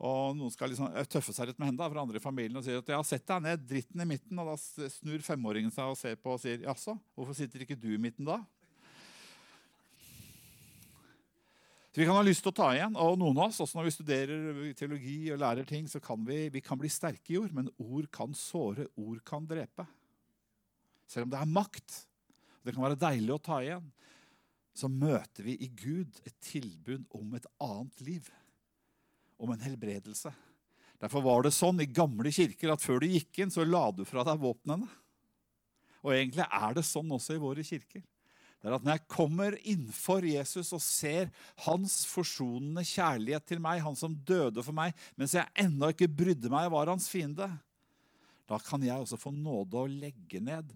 og 0.00 0.32
noen 0.32 0.52
skal 0.52 0.70
liksom 0.72 0.94
tøffe 1.12 1.34
seg 1.36 1.50
litt 1.50 1.58
med 1.60 1.68
henne 1.68 1.80
da, 1.82 1.90
fra 1.92 2.00
andre 2.00 2.16
i 2.16 2.24
familien 2.24 2.56
og 2.56 2.64
sier 2.64 2.80
at 2.80 2.88
ja, 2.88 3.00
sett 3.04 3.26
deg 3.28 3.42
ned, 3.44 3.66
dritten 3.68 4.00
i 4.00 4.06
midten. 4.08 4.38
Og 4.40 4.48
da 4.48 4.88
snur 4.94 5.20
femåringen 5.24 5.74
seg 5.74 5.92
og 5.92 5.98
ser 6.00 6.16
på 6.16 6.32
og 6.32 6.40
sier 6.40 6.64
jaså, 6.64 6.94
hvorfor 7.12 7.36
sitter 7.36 7.66
ikke 7.66 7.76
du 7.76 7.90
i 7.92 8.00
midten 8.00 8.28
da? 8.28 8.38
Så 11.90 12.00
Vi 12.00 12.06
kan 12.06 12.16
ha 12.16 12.24
lyst 12.24 12.44
til 12.46 12.52
å 12.52 12.56
ta 12.56 12.70
igjen. 12.72 12.96
og 12.96 13.18
Noen 13.20 13.42
av 13.42 13.50
oss, 13.50 13.60
også 13.60 13.76
når 13.76 13.88
vi 13.90 13.94
studerer 13.98 14.58
teologi 14.78 15.18
og 15.34 15.40
lærer 15.42 15.68
ting, 15.68 15.88
så 15.90 16.00
kan 16.00 16.22
vi, 16.24 16.44
vi 16.54 16.62
kan 16.64 16.78
bli 16.80 16.88
sterke 16.88 17.34
i 17.34 17.40
ord, 17.40 17.52
men 17.52 17.68
ord 17.82 18.06
kan 18.14 18.32
såre, 18.32 18.86
ord 18.94 19.18
kan 19.26 19.48
drepe. 19.50 19.84
Selv 21.10 21.26
om 21.26 21.34
det 21.34 21.40
er 21.42 21.50
makt, 21.50 22.04
og 22.60 22.68
det 22.68 22.76
kan 22.76 22.86
være 22.86 23.02
deilig 23.04 23.34
å 23.34 23.42
ta 23.42 23.58
igjen, 23.64 23.90
så 24.70 24.88
møter 24.88 25.44
vi 25.44 25.58
i 25.60 25.68
Gud 25.74 26.22
et 26.22 26.36
tilbud 26.46 27.08
om 27.18 27.34
et 27.34 27.50
annet 27.58 28.06
liv. 28.06 28.30
Om 29.40 29.54
en 29.54 29.64
helbredelse. 29.64 30.32
Derfor 31.00 31.24
var 31.24 31.44
det 31.46 31.54
sånn 31.56 31.80
i 31.80 31.88
gamle 31.88 32.32
kirker 32.34 32.74
at 32.74 32.84
før 32.84 33.00
du 33.00 33.08
gikk 33.08 33.40
inn, 33.40 33.52
så 33.52 33.64
la 33.64 33.86
du 33.94 34.04
fra 34.04 34.24
deg 34.28 34.40
våpnene. 34.42 34.88
Og 36.04 36.12
egentlig 36.12 36.44
er 36.44 36.76
det 36.76 36.84
sånn 36.84 37.08
også 37.16 37.36
i 37.36 37.40
våre 37.40 37.64
kirker 37.64 38.04
det 38.60 38.68
er 38.68 38.76
at 38.76 38.84
når 38.84 38.98
jeg 38.98 39.08
kommer 39.08 39.54
innenfor 39.64 40.24
Jesus 40.28 40.68
og 40.76 40.82
ser 40.84 41.30
hans 41.64 42.02
forsonende 42.08 42.84
kjærlighet 42.84 43.46
til 43.48 43.62
meg, 43.64 43.80
han 43.80 43.96
som 43.96 44.12
døde 44.28 44.60
for 44.64 44.76
meg, 44.76 44.92
mens 45.16 45.32
jeg 45.36 45.48
ennå 45.62 45.88
ikke 45.94 46.10
brydde 46.12 46.52
meg 46.52 46.68
og 46.68 46.74
var 46.74 46.92
hans 46.92 47.08
fiende, 47.08 47.48
da 48.50 48.58
kan 48.60 48.84
jeg 48.84 49.00
også 49.00 49.16
få 49.20 49.32
nåde 49.32 49.80
å 49.80 49.88
legge 49.88 50.42
ned 50.44 50.74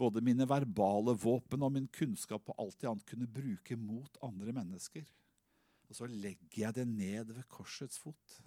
både 0.00 0.22
mine 0.24 0.48
verbale 0.48 1.12
våpen 1.20 1.64
og 1.66 1.74
min 1.74 1.90
kunnskap 1.92 2.48
og 2.52 2.62
alt 2.62 2.80
det 2.80 2.88
annet 2.88 3.08
kunne 3.10 3.28
bruke 3.28 3.76
mot 3.76 4.20
andre 4.24 4.56
mennesker. 4.56 5.04
Og 5.86 5.98
så 5.98 6.08
legger 6.10 6.62
jeg 6.66 6.76
det 6.76 6.86
ned 6.88 7.32
ved 7.32 7.46
korsets 7.50 8.00
fot. 8.02 8.38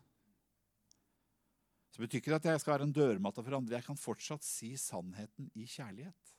Så 1.89 2.03
betyr 2.03 2.19
ikke 2.19 2.33
det 2.33 2.41
at 2.41 2.51
jeg 2.51 2.63
skal 2.63 2.75
være 2.75 2.87
en 2.89 2.95
dørmatte 2.95 3.43
for 3.43 3.57
andre. 3.57 3.79
Jeg 3.79 3.87
kan 3.87 3.99
fortsatt 3.99 4.45
si 4.45 4.73
sannheten 4.79 5.49
i 5.55 5.65
kjærlighet. 5.67 6.35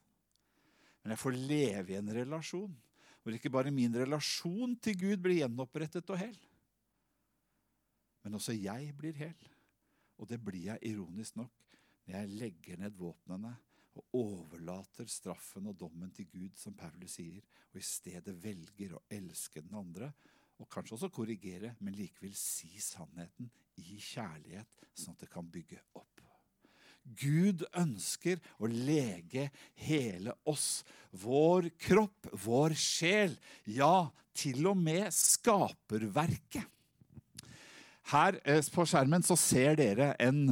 Men 1.02 1.14
jeg 1.14 1.22
får 1.22 1.36
leve 1.36 1.94
i 1.94 1.98
en 2.00 2.14
relasjon 2.20 2.76
hvor 3.20 3.36
ikke 3.36 3.52
bare 3.52 3.72
min 3.74 3.92
relasjon 3.92 4.76
til 4.80 4.96
Gud 4.96 5.20
blir 5.20 5.42
gjenopprettet 5.42 6.08
og 6.12 6.16
hel, 6.22 6.36
men 8.24 8.36
også 8.36 8.54
jeg 8.56 8.94
blir 8.96 9.16
hel. 9.16 9.48
Og 10.20 10.28
det 10.28 10.40
blir 10.44 10.70
jeg 10.70 10.92
ironisk 10.92 11.38
nok 11.40 11.76
når 12.04 12.14
jeg 12.14 12.32
legger 12.40 12.80
ned 12.80 12.96
våpnene 12.96 13.52
og 13.96 14.16
overlater 14.16 15.08
straffen 15.10 15.68
og 15.70 15.76
dommen 15.78 16.12
til 16.14 16.28
Gud, 16.30 16.56
som 16.56 16.76
Paulus 16.76 17.16
sier, 17.18 17.40
og 17.72 17.80
i 17.80 17.84
stedet 17.84 18.34
velger 18.42 18.94
å 18.96 19.02
elske 19.12 19.62
den 19.64 19.76
andre, 19.78 20.10
og 20.60 20.68
kanskje 20.70 20.96
også 20.98 21.10
korrigere, 21.14 21.74
men 21.80 21.96
likevel 21.96 22.34
si 22.36 22.70
sannheten 22.82 23.48
i 23.80 23.96
kjærlighet, 23.96 24.68
sånn 24.92 25.16
at 25.16 25.24
det 25.24 25.30
kan 25.32 25.48
bygge 25.48 25.80
opp. 25.96 26.10
Gud 27.16 27.64
ønsker 27.76 28.40
å 28.60 28.68
lege 28.70 29.48
hele 29.86 30.34
oss. 30.48 30.82
Vår 31.10 31.70
kropp, 31.80 32.28
vår 32.44 32.76
sjel. 32.78 33.34
Ja, 33.64 34.10
til 34.36 34.68
og 34.70 34.78
med 34.78 35.10
skaperverket. 35.14 36.66
Her 38.10 38.40
eh, 38.42 38.62
på 38.74 38.86
skjermen 38.88 39.24
så 39.26 39.36
ser 39.38 39.78
dere 39.78 40.12
en, 40.22 40.48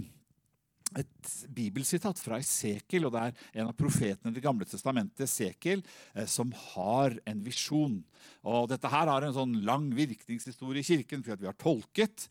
et 0.97 1.33
bibelsitat 1.53 2.21
fra 2.23 2.39
Esekiel. 2.41 3.07
og 3.07 3.13
Det 3.13 3.25
er 3.25 3.61
en 3.61 3.69
av 3.69 3.77
profetene 3.77 4.33
i 4.33 4.37
Det 4.39 4.45
gamle 4.45 4.65
testamentet, 4.65 5.27
Esekiel, 5.27 5.83
eh, 6.15 6.27
som 6.27 6.53
har 6.75 7.19
en 7.27 7.43
visjon. 7.45 8.03
Og 8.45 8.69
Dette 8.69 8.89
her 8.89 9.07
har 9.07 9.23
en 9.23 9.35
sånn 9.35 9.59
lang 9.65 9.91
virkningshistorie 9.95 10.81
i 10.81 10.89
kirken, 10.89 11.23
fordi 11.23 11.45
vi 11.45 11.51
har 11.51 11.59
tolket. 11.61 12.29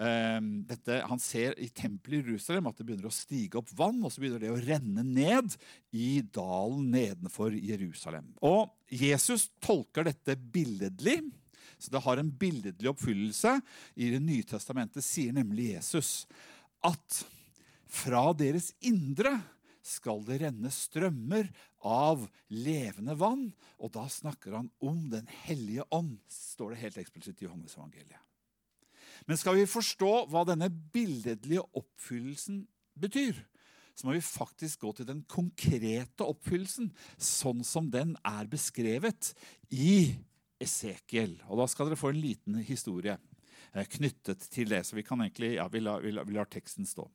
Ehm, 0.00 0.62
dette, 0.64 1.02
han 1.04 1.20
ser 1.20 1.56
i 1.60 1.68
tempelet 1.68 2.22
i 2.22 2.30
Jerusalem 2.30 2.68
at 2.70 2.78
det 2.78 2.86
begynner 2.88 3.10
å 3.10 3.14
stige 3.14 3.58
opp 3.60 3.68
vann, 3.76 3.98
og 4.04 4.12
så 4.12 4.22
begynner 4.22 4.40
det 4.40 4.52
å 4.54 4.62
renne 4.62 5.04
ned 5.04 5.56
i 5.92 6.22
dalen 6.22 6.86
nedenfor 6.94 7.52
Jerusalem. 7.58 8.30
Og 8.46 8.70
Jesus 8.88 9.50
tolker 9.60 10.08
dette 10.08 10.36
billedlig 10.36 11.22
Så 11.80 11.88
det 11.88 12.02
har 12.04 12.18
en 12.20 12.28
billedlig 12.28 12.90
oppfyllelse. 12.90 13.54
I 13.96 14.10
Det 14.10 14.20
nye 14.20 14.44
testamentet 14.44 15.00
sier 15.00 15.32
nemlig 15.32 15.70
Jesus 15.72 16.26
at 16.84 17.22
fra 17.90 18.30
deres 18.38 18.70
indre 18.86 19.34
skal 19.86 20.22
det 20.26 20.40
renne 20.42 20.70
strømmer 20.72 21.48
av 21.86 22.26
levende 22.52 23.16
vann. 23.18 23.48
Og 23.80 23.92
da 23.96 24.06
snakker 24.12 24.58
han 24.58 24.70
om 24.84 25.08
Den 25.12 25.28
hellige 25.46 25.86
ånd, 25.90 26.18
står 26.28 26.74
det 26.74 26.82
helt 26.84 26.98
eksplisitt 27.02 27.40
i 27.42 27.48
Johannes 27.48 27.76
evangeliet. 27.78 28.20
Men 29.28 29.36
skal 29.36 29.58
vi 29.58 29.68
forstå 29.68 30.12
hva 30.32 30.46
denne 30.48 30.70
billedlige 30.70 31.64
oppfyllelsen 31.76 32.62
betyr, 33.00 33.36
så 33.94 34.06
må 34.06 34.14
vi 34.16 34.24
faktisk 34.24 34.80
gå 34.80 34.94
til 34.96 35.08
den 35.10 35.20
konkrete 35.28 36.24
oppfyllelsen, 36.24 36.88
sånn 37.20 37.60
som 37.66 37.90
den 37.92 38.14
er 38.24 38.48
beskrevet 38.48 39.34
i 39.68 40.16
Esekiel. 40.60 41.34
Og 41.48 41.60
Da 41.60 41.66
skal 41.68 41.90
dere 41.90 42.00
få 42.00 42.12
en 42.14 42.20
liten 42.22 42.56
historie 42.64 43.18
eh, 43.74 43.84
knyttet 43.84 44.46
til 44.52 44.72
det. 44.72 44.86
Så 44.86 44.96
vi 44.96 45.04
kan 45.04 45.20
egentlig, 45.20 45.54
ja, 45.58 45.68
vi 45.68 45.84
lar, 45.84 46.00
vi 46.04 46.14
lar, 46.16 46.28
vi 46.28 46.36
lar 46.36 46.48
teksten 46.48 46.88
stå. 46.88 47.10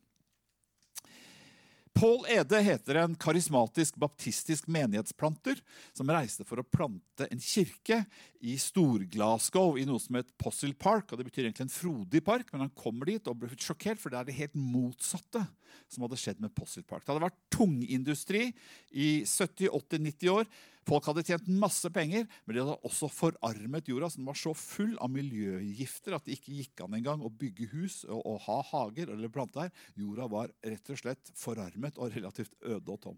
Pål 1.96 2.26
Ede 2.28 2.60
heter 2.60 2.98
en 3.00 3.14
karismatisk 3.16 3.96
baptistisk 3.96 4.68
menighetsplanter 4.68 5.62
som 5.96 6.10
reiste 6.12 6.44
for 6.44 6.60
å 6.60 6.66
plante 6.68 7.24
en 7.32 7.40
kirke 7.40 8.02
i 8.44 8.58
Stor-Glasgow 8.60 9.80
i 9.80 9.86
noe 9.88 10.02
som 10.04 10.18
het 10.20 10.34
Possil 10.36 10.74
Park. 10.76 11.14
og 11.14 11.22
Det 11.22 11.30
betyr 11.30 11.46
egentlig 11.46 11.70
en 11.70 11.72
frodig 11.72 12.20
park, 12.26 12.52
men 12.52 12.66
han 12.66 12.74
kommer 12.76 13.08
dit 13.08 13.32
og 13.32 13.40
blir 13.40 13.56
sjokkert, 13.56 14.02
for 14.02 14.12
det 14.12 14.20
er 14.20 14.28
det 14.28 14.36
helt 14.42 14.60
motsatte 14.60 15.46
som 15.92 16.06
hadde 16.06 16.20
skjedd 16.20 16.42
med 16.44 16.54
Possil 16.56 16.86
Park. 16.88 17.04
Det 17.04 17.14
hadde 17.14 17.26
vært 17.28 17.44
tungindustri 17.54 18.48
i 18.92 19.10
70, 19.28 19.70
80, 19.70 20.02
90 20.08 20.34
år. 20.34 20.50
Folk 20.86 21.08
hadde 21.10 21.24
tjent 21.26 21.48
masse 21.50 21.90
penger, 21.90 22.28
men 22.46 22.56
de 22.56 22.62
hadde 22.62 22.78
også 22.86 23.10
forarmet 23.10 23.88
jorda. 23.90 24.10
så 24.10 24.22
Den 24.22 24.30
var 24.30 24.38
så 24.38 24.54
full 24.58 24.94
av 25.02 25.10
miljøgifter 25.14 26.18
at 26.18 26.28
det 26.28 26.38
ikke 26.38 26.58
gikk 26.60 26.86
an 26.86 26.98
engang 27.00 27.26
å 27.26 27.34
bygge 27.34 27.72
hus 27.74 28.04
og, 28.06 28.22
og 28.22 28.44
ha 28.46 28.60
hager 28.72 29.14
eller 29.16 29.34
plante 29.34 29.66
her. 29.66 29.74
Jorda 29.98 30.30
var 30.30 30.54
rett 30.62 30.94
og 30.94 31.02
slett 31.02 31.34
forarmet 31.38 31.98
og 31.98 32.14
relativt 32.14 32.54
øde 32.62 32.94
og 32.94 33.02
tom. 33.08 33.18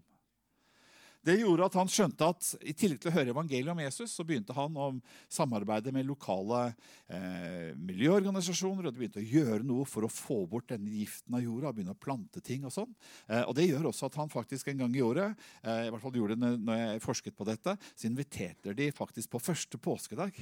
Det 1.28 1.34
gjorde 1.42 1.66
at 1.68 1.74
han 1.76 1.90
skjønte 1.92 2.24
at 2.24 2.46
i 2.64 2.72
tillegg 2.72 3.02
til 3.02 3.10
å 3.10 3.14
høre 3.18 3.32
evangeliet 3.34 3.68
om 3.68 3.80
Jesus, 3.82 4.14
så 4.16 4.24
begynte 4.24 4.54
han 4.56 4.76
å 4.80 4.86
samarbeide 5.28 5.92
med 5.92 6.06
lokale 6.08 6.70
eh, 7.04 7.74
miljøorganisasjoner. 7.76 8.86
og 8.86 8.94
de 8.94 9.02
begynte 9.02 9.20
å 9.20 9.26
gjøre 9.26 9.66
noe 9.68 9.84
for 9.84 10.06
å 10.06 10.12
få 10.12 10.38
bort 10.48 10.70
denne 10.72 10.88
giften 10.88 11.36
av 11.36 11.44
jorda. 11.44 11.74
begynne 11.76 11.92
å 11.92 12.00
plante 12.00 12.40
ting 12.40 12.64
og 12.64 12.72
sånn. 12.72 12.94
Eh, 13.26 13.42
og 13.42 13.52
Det 13.58 13.66
gjør 13.68 13.90
også 13.90 14.08
at 14.08 14.16
han 14.22 14.32
faktisk 14.32 14.72
en 14.72 14.86
gang 14.86 14.96
i 14.96 15.04
året 15.04 15.36
eh, 15.60 15.88
i 15.88 15.90
hvert 15.92 16.06
fall 16.06 16.16
gjorde 16.16 16.38
det 16.40 16.52
når 16.64 16.80
jeg 16.80 17.04
forsket 17.04 17.36
på 17.36 17.48
dette, 17.50 17.76
så 17.92 18.08
inviterte 18.08 18.76
de 18.78 18.88
faktisk 18.96 19.34
på 19.34 19.42
første 19.50 19.80
påskedag. 19.84 20.38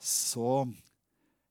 Så 0.00 0.64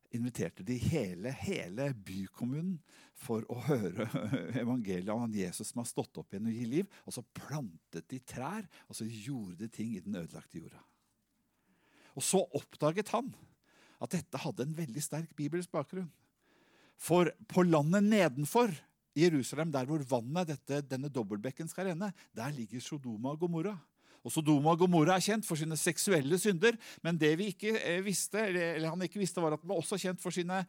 inviterte 0.10 0.66
de 0.66 0.80
hele, 0.90 1.36
hele 1.38 1.92
bykommunen 1.94 2.80
for 3.20 3.44
å 3.52 3.58
høre 3.68 4.08
evangeliet 4.62 5.12
om 5.14 5.34
Jesus 5.34 5.72
som 5.72 5.84
har 5.84 5.90
stått 5.90 6.22
opp 6.22 6.34
igjen 6.34 6.50
og 6.50 6.56
gir 6.56 6.72
liv. 6.72 7.00
Og 7.06 7.16
så 7.16 7.26
plantet 7.36 8.08
de 8.12 8.22
trær, 8.24 8.66
og 8.88 8.98
så 8.98 9.08
gjorde 9.08 9.60
de 9.64 9.72
ting 9.74 9.96
i 9.96 10.04
den 10.04 10.18
ødelagte 10.22 10.62
jorda. 10.62 10.82
Og 12.18 12.26
så 12.26 12.42
oppdaget 12.58 13.12
han 13.14 13.30
at 14.00 14.16
dette 14.16 14.42
hadde 14.42 14.66
en 14.66 14.78
veldig 14.78 15.04
sterk 15.04 15.32
bibelsk 15.38 15.72
bakgrunn. 15.76 16.10
For 17.00 17.32
på 17.48 17.64
landet 17.68 18.08
nedenfor 18.08 18.72
Jerusalem, 19.16 19.72
der 19.72 19.88
hvor 19.88 20.04
vannet, 20.08 20.54
dette, 20.54 20.82
denne 20.88 21.12
dobbeltbekken 21.12 21.70
skal 21.72 21.92
renne, 21.92 22.12
der 22.36 22.56
ligger 22.56 22.84
Sodoma 22.84 23.34
og 23.34 23.44
Gomorra. 23.44 23.76
Og 24.24 24.34
Sodoma 24.34 24.74
og 24.74 24.82
Gomorra 24.82 25.16
er 25.16 25.24
kjent 25.24 25.48
for 25.48 25.60
sine 25.60 25.78
seksuelle 25.80 26.40
synder, 26.40 26.76
men 27.04 27.20
det 27.20 27.32
vi 27.40 27.50
ikke 27.54 27.76
eh, 27.80 28.02
visste, 28.04 28.42
eller 28.52 28.90
han 28.92 29.06
ikke 29.08 29.22
visste, 29.22 29.42
var 29.44 29.56
at 29.56 29.64
den 29.64 29.72
var 29.72 29.80
også 29.80 30.00
kjent 30.00 30.20
for 30.24 30.36
sine 30.36 30.64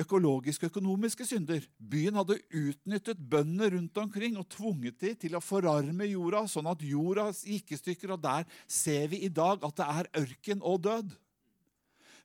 økologiske 0.00 0.66
og 0.66 0.72
økonomiske 0.72 1.26
synder. 1.28 1.66
Byen 1.78 2.18
hadde 2.18 2.40
utnyttet 2.50 3.20
bøndene 3.30 3.70
rundt 3.76 4.00
omkring 4.02 4.38
og 4.40 4.48
tvunget 4.50 4.98
dem 5.02 5.20
til 5.22 5.36
å 5.38 5.44
forarme 5.44 6.08
jorda, 6.10 6.46
sånn 6.50 6.66
at 6.70 6.82
jorda 6.82 7.28
gikk 7.36 7.74
i 7.74 7.78
stykker. 7.78 8.16
Og 8.16 8.24
der 8.24 8.48
ser 8.66 9.06
vi 9.12 9.22
i 9.26 9.30
dag 9.30 9.62
at 9.62 9.78
det 9.78 9.86
er 9.86 10.10
ørken 10.24 10.64
og 10.66 10.82
død. 10.88 11.14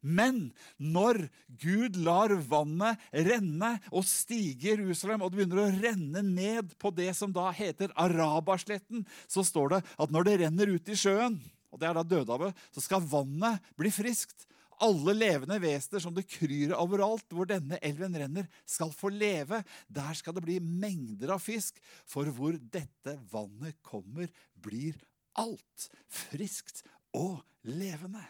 Men 0.01 0.47
når 0.81 1.27
Gud 1.61 1.99
lar 2.01 2.33
vannet 2.49 3.01
renne 3.13 3.75
og 3.91 4.05
stige 4.09 4.71
Jerusalem, 4.71 5.21
og 5.21 5.29
det 5.29 5.43
begynner 5.43 5.61
å 5.61 5.81
renne 5.83 6.23
ned 6.25 6.73
på 6.81 6.89
det 6.97 7.11
som 7.17 7.33
da 7.33 7.51
heter 7.53 7.93
Arabasletten, 7.93 9.05
så 9.29 9.45
står 9.45 9.75
det 9.75 9.83
at 10.01 10.13
når 10.13 10.25
det 10.25 10.39
renner 10.41 10.73
ut 10.73 10.89
i 10.89 10.97
sjøen, 10.97 11.37
og 11.71 11.79
det 11.79 11.87
er 11.87 11.95
da 11.95 12.03
Dødehavet, 12.03 12.57
så 12.73 12.81
skal 12.83 13.05
vannet 13.05 13.61
bli 13.79 13.93
friskt. 13.93 14.49
Alle 14.81 15.13
levende 15.13 15.59
vesener 15.61 16.01
som 16.01 16.15
det 16.15 16.25
kryr 16.31 16.73
overalt 16.77 17.33
hvor 17.35 17.49
denne 17.49 17.77
elven 17.85 18.15
renner, 18.17 18.47
skal 18.65 18.93
få 18.95 19.11
leve. 19.13 19.61
Der 19.87 20.13
skal 20.17 20.35
det 20.37 20.43
bli 20.45 20.57
mengder 20.59 21.35
av 21.35 21.43
fisk, 21.43 21.77
for 22.09 22.29
hvor 22.33 22.57
dette 22.73 23.17
vannet 23.31 23.77
kommer, 23.85 24.31
blir 24.57 24.97
alt 25.37 25.87
friskt 26.09 26.83
og 27.13 27.43
levende. 27.67 28.23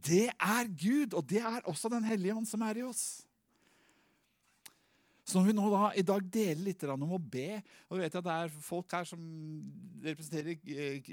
Det 0.00 0.28
er 0.32 0.68
Gud, 0.68 1.14
og 1.16 1.26
det 1.28 1.42
er 1.44 1.64
også 1.68 1.90
Den 1.92 2.06
hellige 2.08 2.36
ånd 2.36 2.48
som 2.48 2.62
er 2.64 2.80
i 2.80 2.86
oss. 2.86 3.22
Så 5.30 5.38
når 5.38 5.46
vi 5.46 5.52
nå 5.54 5.68
da, 5.70 5.80
i 5.94 6.02
dag 6.02 6.24
deler 6.34 6.64
litt 6.66 6.82
om 6.90 7.12
å 7.14 7.20
be 7.22 7.60
og 7.86 7.94
vi 7.94 8.02
vet 8.02 8.16
at 8.18 8.26
Det 8.26 8.34
er 8.34 8.54
folk 8.64 8.94
her 8.96 9.06
som 9.06 9.20
representerer 10.02 10.56
eh, 10.74 11.12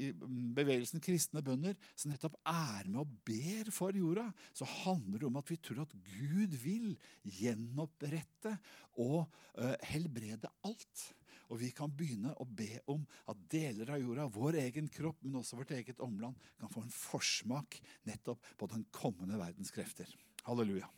bevegelsen 0.57 1.03
kristne 1.03 1.43
bønder, 1.45 1.75
som 1.93 2.09
nettopp 2.09 2.39
er 2.49 2.87
med 2.89 3.03
og 3.03 3.13
ber 3.27 3.69
for 3.75 3.93
jorda. 3.93 4.25
Så 4.57 4.65
handler 4.85 5.21
det 5.21 5.29
om 5.29 5.37
at 5.37 5.51
vi 5.51 5.59
tror 5.61 5.83
at 5.83 5.93
Gud 6.07 6.55
vil 6.63 6.95
gjenopprette 7.37 8.55
og 9.03 9.27
uh, 9.59 9.75
helbrede 9.91 10.49
alt. 10.65 11.05
Og 11.51 11.61
vi 11.61 11.71
kan 11.75 11.93
begynne 11.93 12.33
å 12.41 12.47
be 12.47 12.81
om 12.91 13.03
at 13.29 13.47
deler 13.51 13.93
av 13.93 14.01
jorda, 14.01 14.27
vår 14.33 14.61
egen 14.65 14.89
kropp, 14.91 15.21
men 15.23 15.39
også 15.41 15.59
vårt 15.61 15.75
eget 15.77 16.01
omland, 16.03 16.39
kan 16.59 16.71
få 16.73 16.83
en 16.85 16.93
forsmak 16.93 17.79
nettopp 18.09 18.55
på 18.57 18.71
den 18.73 18.87
kommende 18.95 19.39
verdens 19.39 19.73
krefter. 19.75 20.09
Halleluja. 20.47 20.89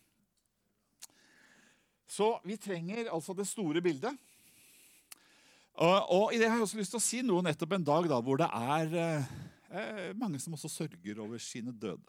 Så 2.09 2.33
vi 2.43 2.57
trenger 2.57 3.11
altså 3.13 3.35
det 3.37 3.45
store 3.45 3.83
bildet. 3.85 4.15
Og 5.79 6.33
i 6.33 6.39
det 6.39 6.49
har 6.49 6.57
jeg 6.57 6.65
også 6.65 6.79
lyst 6.79 6.91
til 6.95 6.99
å 6.99 7.03
si 7.03 7.19
noe 7.23 7.45
nettopp 7.45 7.77
en 7.77 7.85
dag 7.87 8.07
da, 8.09 8.17
hvor 8.23 8.39
det 8.41 8.49
er 8.49 8.95
eh, 8.99 10.09
mange 10.17 10.41
som 10.41 10.57
også 10.57 10.71
sørger 10.73 11.21
over 11.23 11.39
sine 11.39 11.71
døde. 11.71 12.03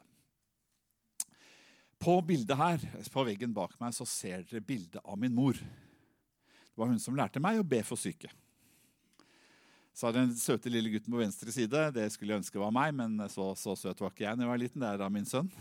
På 2.01 2.17
bildet 2.25 2.57
her, 2.57 2.81
på 3.13 3.23
veggen 3.27 3.53
bak 3.53 3.77
meg 3.79 3.93
så 3.93 4.07
ser 4.09 4.41
dere 4.49 4.63
bildet 4.65 4.99
av 5.05 5.19
min 5.21 5.35
mor. 5.37 5.53
Det 5.53 6.81
var 6.81 6.89
hun 6.89 6.99
som 6.99 7.15
lærte 7.15 7.43
meg 7.43 7.61
å 7.61 7.67
be 7.67 7.83
for 7.85 7.99
syke. 8.01 8.31
Så 9.93 10.07
har 10.07 10.17
den 10.17 10.33
søte 10.33 10.71
lille 10.71 10.89
gutten 10.89 11.13
på 11.13 11.21
venstre 11.21 11.53
side. 11.53 11.85
Det 11.93 12.07
skulle 12.09 12.33
jeg 12.33 12.41
ønske 12.41 12.59
var 12.59 12.73
meg, 12.73 12.95
men 12.97 13.21
så, 13.29 13.51
så 13.59 13.77
søt 13.77 14.01
var 14.01 14.09
ikke 14.09 14.25
jeg 14.25 14.39
da 14.39 14.47
jeg 14.47 14.51
var 14.55 14.63
liten. 14.65 14.81
Det 14.81 14.89
er 14.89 15.01
da 15.03 15.13
min 15.13 15.29
sønn. 15.29 15.51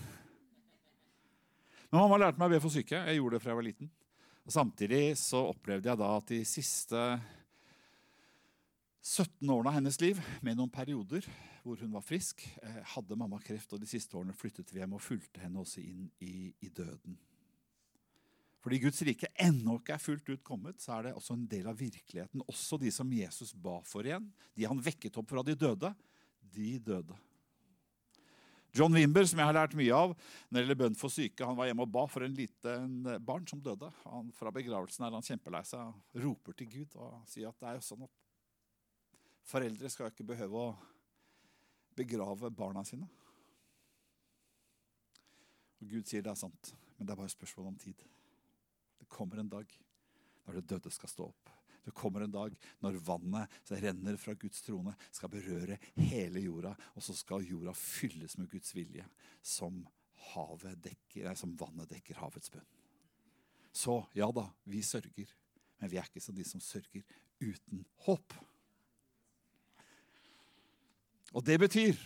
Men 1.90 1.98
mamma 2.00 2.22
lærte 2.24 2.40
meg 2.40 2.48
å 2.48 2.54
be 2.56 2.62
for 2.64 2.72
syke. 2.72 3.04
Jeg 3.04 3.20
gjorde 3.20 3.36
det 3.36 3.44
fra 3.44 3.52
jeg 3.52 3.60
var 3.60 3.68
liten. 3.68 3.96
Og 4.46 4.54
Samtidig 4.54 5.18
så 5.20 5.44
opplevde 5.50 5.90
jeg 5.90 6.00
da 6.00 6.10
at 6.16 6.32
de 6.32 6.40
siste 6.48 7.04
17 9.00 9.48
årene 9.48 9.70
av 9.70 9.78
hennes 9.78 9.96
liv, 10.02 10.20
med 10.44 10.58
noen 10.58 10.72
perioder 10.72 11.24
hvor 11.64 11.80
hun 11.80 11.92
var 11.92 12.04
frisk, 12.04 12.42
eh, 12.62 12.80
hadde 12.94 13.16
mamma 13.16 13.40
kreft. 13.42 13.72
Og 13.72 13.80
de 13.80 13.88
siste 13.88 14.16
årene 14.16 14.36
flyttet 14.36 14.72
vi 14.72 14.80
hjem 14.80 14.96
og 14.96 15.04
fulgte 15.04 15.42
henne 15.42 15.60
også 15.60 15.82
inn 15.82 16.06
i, 16.24 16.52
i 16.60 16.68
døden. 16.68 17.18
Fordi 18.60 18.78
Guds 18.82 19.00
rike 19.08 19.30
ennå 19.40 19.78
ikke 19.80 19.94
er 19.96 20.02
fullt 20.02 20.28
ut 20.28 20.44
kommet, 20.44 20.82
så 20.82 20.98
er 20.98 21.08
det 21.08 21.14
også 21.16 21.36
en 21.36 21.46
del 21.48 21.68
av 21.70 21.78
virkeligheten. 21.80 22.44
Også 22.44 22.76
de 22.80 22.92
som 22.92 23.12
Jesus 23.12 23.54
ba 23.56 23.78
for 23.88 24.04
igjen, 24.04 24.26
de 24.56 24.68
han 24.68 24.82
vekket 24.84 25.16
opp 25.20 25.32
fra 25.32 25.44
de 25.46 25.56
døde, 25.56 25.94
de 26.52 26.74
døde. 26.84 27.16
John 28.76 28.94
Wimber, 28.94 29.26
som 29.26 29.40
jeg 29.40 29.48
har 29.48 29.56
lært 29.56 29.74
mye 29.78 29.96
av 29.96 30.12
når 30.14 30.54
det 30.54 30.62
gjelder 30.62 30.78
bønn 30.78 30.98
for 30.98 31.12
syke, 31.12 31.46
han 31.46 31.58
var 31.58 31.70
hjemme 31.70 31.86
og 31.86 31.92
ba 31.94 32.04
for 32.10 32.22
en 32.26 32.36
liten 32.36 33.08
barn 33.26 33.46
som 33.50 33.62
døde. 33.62 33.88
Han, 34.04 34.30
fra 34.36 34.52
begravelsen 34.54 35.06
er 35.06 35.16
han 35.16 35.26
kjempelei 35.26 35.62
seg 35.66 35.82
og 35.82 36.22
roper 36.22 36.56
til 36.58 36.70
Gud 36.70 36.94
og 37.00 37.18
sier 37.30 37.50
at 37.50 37.58
det 37.58 37.70
er 37.70 37.80
jo 37.80 37.86
sånn 37.88 38.06
at 38.06 38.14
foreldre 39.50 39.90
skal 39.90 40.12
ikke 40.12 40.28
behøve 40.28 40.62
å 40.68 40.70
begrave 41.98 42.52
barna 42.54 42.84
sine. 42.86 43.08
Og 45.80 45.90
Gud 45.90 46.06
sier 46.06 46.22
det 46.22 46.30
er 46.30 46.38
sant, 46.38 46.74
men 46.96 47.08
det 47.08 47.14
er 47.14 47.18
bare 47.18 47.30
et 47.32 47.34
spørsmål 47.34 47.72
om 47.72 47.80
tid. 47.80 48.04
Det 49.00 49.08
kommer 49.10 49.40
en 49.40 49.50
dag 49.50 49.66
når 50.46 50.60
det 50.60 50.68
døde 50.74 50.92
skal 50.94 51.10
stå 51.10 51.26
opp. 51.32 51.59
Det 51.84 51.94
kommer 51.96 52.24
en 52.24 52.34
dag 52.34 52.56
når 52.84 52.98
vannet 53.04 53.60
som 53.64 53.80
renner 53.80 54.18
fra 54.20 54.34
Guds 54.38 54.62
trone, 54.66 54.92
skal 55.10 55.32
berøre 55.32 55.78
hele 55.96 56.42
jorda, 56.44 56.74
og 56.94 57.04
så 57.04 57.16
skal 57.16 57.46
jorda 57.46 57.74
fylles 57.76 58.36
med 58.38 58.50
Guds 58.52 58.74
vilje, 58.76 59.06
som, 59.42 59.80
dekker, 60.34 61.24
nei, 61.24 61.34
som 61.38 61.56
vannet 61.58 61.90
dekker 61.90 62.20
havets 62.20 62.52
bunn. 62.52 62.68
Så 63.72 64.00
ja 64.18 64.28
da, 64.34 64.48
vi 64.68 64.82
sørger, 64.82 65.32
men 65.80 65.90
vi 65.90 65.98
er 66.00 66.08
ikke 66.08 66.22
som 66.22 66.36
de 66.36 66.44
som 66.46 66.62
sørger 66.62 67.04
uten 67.40 67.84
håp. 68.04 68.34
Og 71.30 71.44
det 71.46 71.60
betyr 71.62 71.98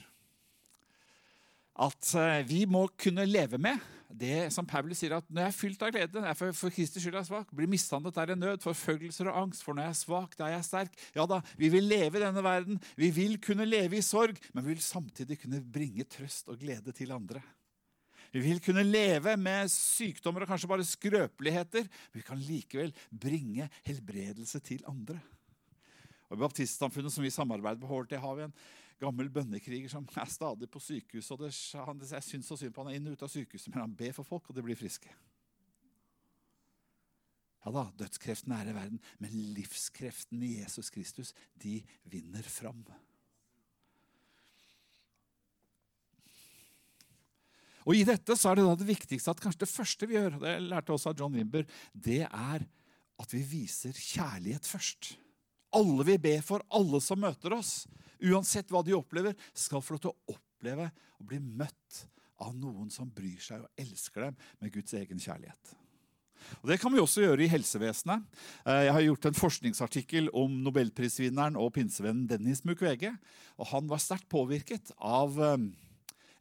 at 1.82 2.14
eh, 2.20 2.44
vi 2.46 2.64
må 2.70 2.86
kunne 3.00 3.24
leve 3.26 3.58
med 3.58 3.80
det 4.14 4.52
som 4.54 4.66
Paulus 4.68 5.00
sier, 5.02 5.16
at 5.16 5.26
når 5.28 5.42
jeg 5.46 5.50
er 5.50 5.56
fylt 5.56 5.82
av 5.82 5.90
glede, 5.94 6.22
er 6.22 6.36
for, 6.38 6.54
for 6.56 6.74
Kristi 6.74 7.02
skyld 7.02 7.16
er 7.16 7.22
jeg 7.22 7.30
svak, 7.32 7.50
blir 7.56 7.70
mishandlet 7.70 8.20
er 8.20 8.30
det 8.30 8.36
nød, 8.38 8.62
forfølgelser 8.62 9.30
og 9.32 9.40
angst, 9.42 9.64
for 9.66 9.74
når 9.74 9.88
jeg 9.88 9.94
er 9.94 9.98
svak, 9.98 10.36
da 10.38 10.46
er 10.46 10.56
jeg 10.56 10.68
sterk. 10.68 10.96
Ja 11.16 11.26
da, 11.30 11.40
vi 11.58 11.70
vil 11.72 11.88
leve 11.90 12.20
i 12.20 12.22
denne 12.22 12.44
verden, 12.44 12.78
vi 13.00 13.10
vil 13.14 13.36
kunne 13.42 13.66
leve 13.66 13.98
i 13.98 14.04
sorg, 14.06 14.38
men 14.54 14.66
vi 14.66 14.74
vil 14.74 14.84
samtidig 14.86 15.40
kunne 15.42 15.62
bringe 15.74 16.06
trøst 16.06 16.52
og 16.52 16.60
glede 16.62 16.94
til 16.94 17.14
andre. 17.14 17.42
Vi 18.34 18.42
vil 18.42 18.58
kunne 18.62 18.82
leve 18.82 19.36
med 19.38 19.70
sykdommer 19.70 20.42
og 20.42 20.50
kanskje 20.50 20.70
bare 20.70 20.86
skrøpeligheter, 20.86 21.86
men 21.86 22.18
vi 22.18 22.26
kan 22.26 22.40
likevel 22.42 22.94
bringe 23.10 23.68
helbredelse 23.86 24.58
til 24.66 24.82
andre. 24.90 25.20
Og 26.30 26.38
I 26.38 26.42
baptistsamfunnet 26.42 27.14
som 27.14 27.22
vi 27.22 27.30
samarbeider 27.30 27.82
på 27.82 27.90
HRT, 27.90 28.16
har 28.18 28.38
vi 28.38 28.48
en 28.48 28.56
gammel 29.04 29.30
bønnekriger 29.32 29.92
som 29.92 30.08
er 30.18 30.32
stadig 30.32 30.68
på 30.72 30.82
sykehus. 30.82 31.30
og 31.34 31.44
det, 31.44 31.52
han, 31.86 32.02
Jeg 32.10 32.26
syns 32.26 32.50
så 32.50 32.58
synd 32.58 32.74
på 32.74 32.84
han 32.84 32.92
er 32.92 32.98
inn 32.98 33.12
og 33.12 33.16
ut 33.16 33.24
av 33.26 33.32
sykehuset, 33.32 33.70
men 33.72 33.84
han 33.84 33.96
ber 33.96 34.16
for 34.16 34.26
folk, 34.26 34.50
og 34.50 34.56
de 34.56 34.64
blir 34.66 34.78
friske. 34.78 35.12
Ja 37.64 37.72
da, 37.72 37.86
dødskreften 37.96 38.52
er 38.52 38.68
i 38.68 38.76
verden, 38.76 39.00
men 39.22 39.32
livskreften 39.56 40.42
i 40.44 40.58
Jesus 40.58 40.90
Kristus, 40.92 41.32
de 41.56 41.78
vinner 42.12 42.44
fram. 42.44 42.84
Og 47.84 47.96
I 47.96 48.04
dette 48.08 48.36
så 48.36 48.50
er 48.50 48.60
det 48.60 48.66
da 48.68 48.76
det 48.80 48.88
viktigste 48.88 49.32
at 49.32 49.40
kanskje 49.40 49.64
det 49.64 49.72
første 49.72 50.08
vi 50.08 50.16
gjør, 50.16 50.38
det 50.40 50.54
lærte 50.64 50.92
også 50.92 51.12
av 51.12 51.20
John 51.20 51.36
Wimber, 51.36 51.64
det 51.92 52.22
er 52.24 52.64
at 53.20 53.32
vi 53.32 53.42
viser 53.46 53.96
kjærlighet 53.96 54.68
først. 54.68 55.14
Alle 55.74 56.06
vi 56.06 56.18
ber 56.22 56.42
for, 56.46 56.64
alle 56.70 57.00
som 57.02 57.20
møter 57.20 57.56
oss, 57.56 57.84
uansett 58.24 58.70
hva 58.72 58.82
de 58.86 58.94
opplever, 58.96 59.36
skal 59.52 59.82
få 59.82 59.96
lov 59.96 60.04
til 60.04 60.12
å 60.14 60.36
oppleve 60.36 60.90
og 61.18 61.30
bli 61.30 61.40
møtt 61.42 62.04
av 62.42 62.54
noen 62.56 62.90
som 62.92 63.10
bryr 63.14 63.40
seg 63.42 63.64
og 63.64 63.80
elsker 63.80 64.28
dem 64.28 64.38
med 64.60 64.74
Guds 64.74 64.94
egen 64.98 65.20
kjærlighet. 65.22 65.74
Og 66.60 66.68
Det 66.68 66.78
kan 66.80 66.92
vi 66.92 67.00
også 67.00 67.24
gjøre 67.24 67.44
i 67.46 67.50
helsevesenet. 67.50 68.24
Eh, 68.66 68.82
jeg 68.86 68.92
har 68.96 69.04
gjort 69.06 69.28
en 69.28 69.38
forskningsartikkel 69.38 70.28
om 70.36 70.58
nobelprisvinneren 70.66 71.56
og 71.60 71.72
pinsevennen 71.76 72.26
Dennis 72.28 72.64
Mukwege. 72.68 73.14
og 73.56 73.66
Han 73.72 73.88
var 73.88 74.02
sterkt 74.02 74.28
påvirket 74.28 74.92
av 74.98 75.40
eh, 75.40 75.56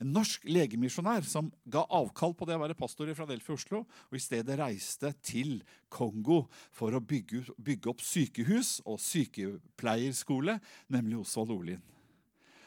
en 0.02 0.12
norsk 0.16 0.46
legemisjonær 0.50 1.26
som 1.28 1.52
ga 1.70 1.86
avkall 1.94 2.34
på 2.38 2.48
det 2.50 2.58
å 2.58 2.64
være 2.64 2.78
pastor 2.80 3.12
i 3.12 3.16
Fradelfia 3.18 3.56
Oslo, 3.56 3.84
og 3.86 4.18
i 4.18 4.24
stedet 4.24 4.58
reiste 4.60 5.14
til 5.24 5.60
Kongo 5.94 6.46
for 6.74 6.96
å 6.96 7.04
bygge, 7.04 7.46
bygge 7.62 7.94
opp 7.94 8.04
sykehus 8.04 8.80
og 8.86 9.02
sykepleierskole, 9.04 10.60
nemlig 10.94 11.22
Osvald 11.22 11.54
Olin. 11.56 11.93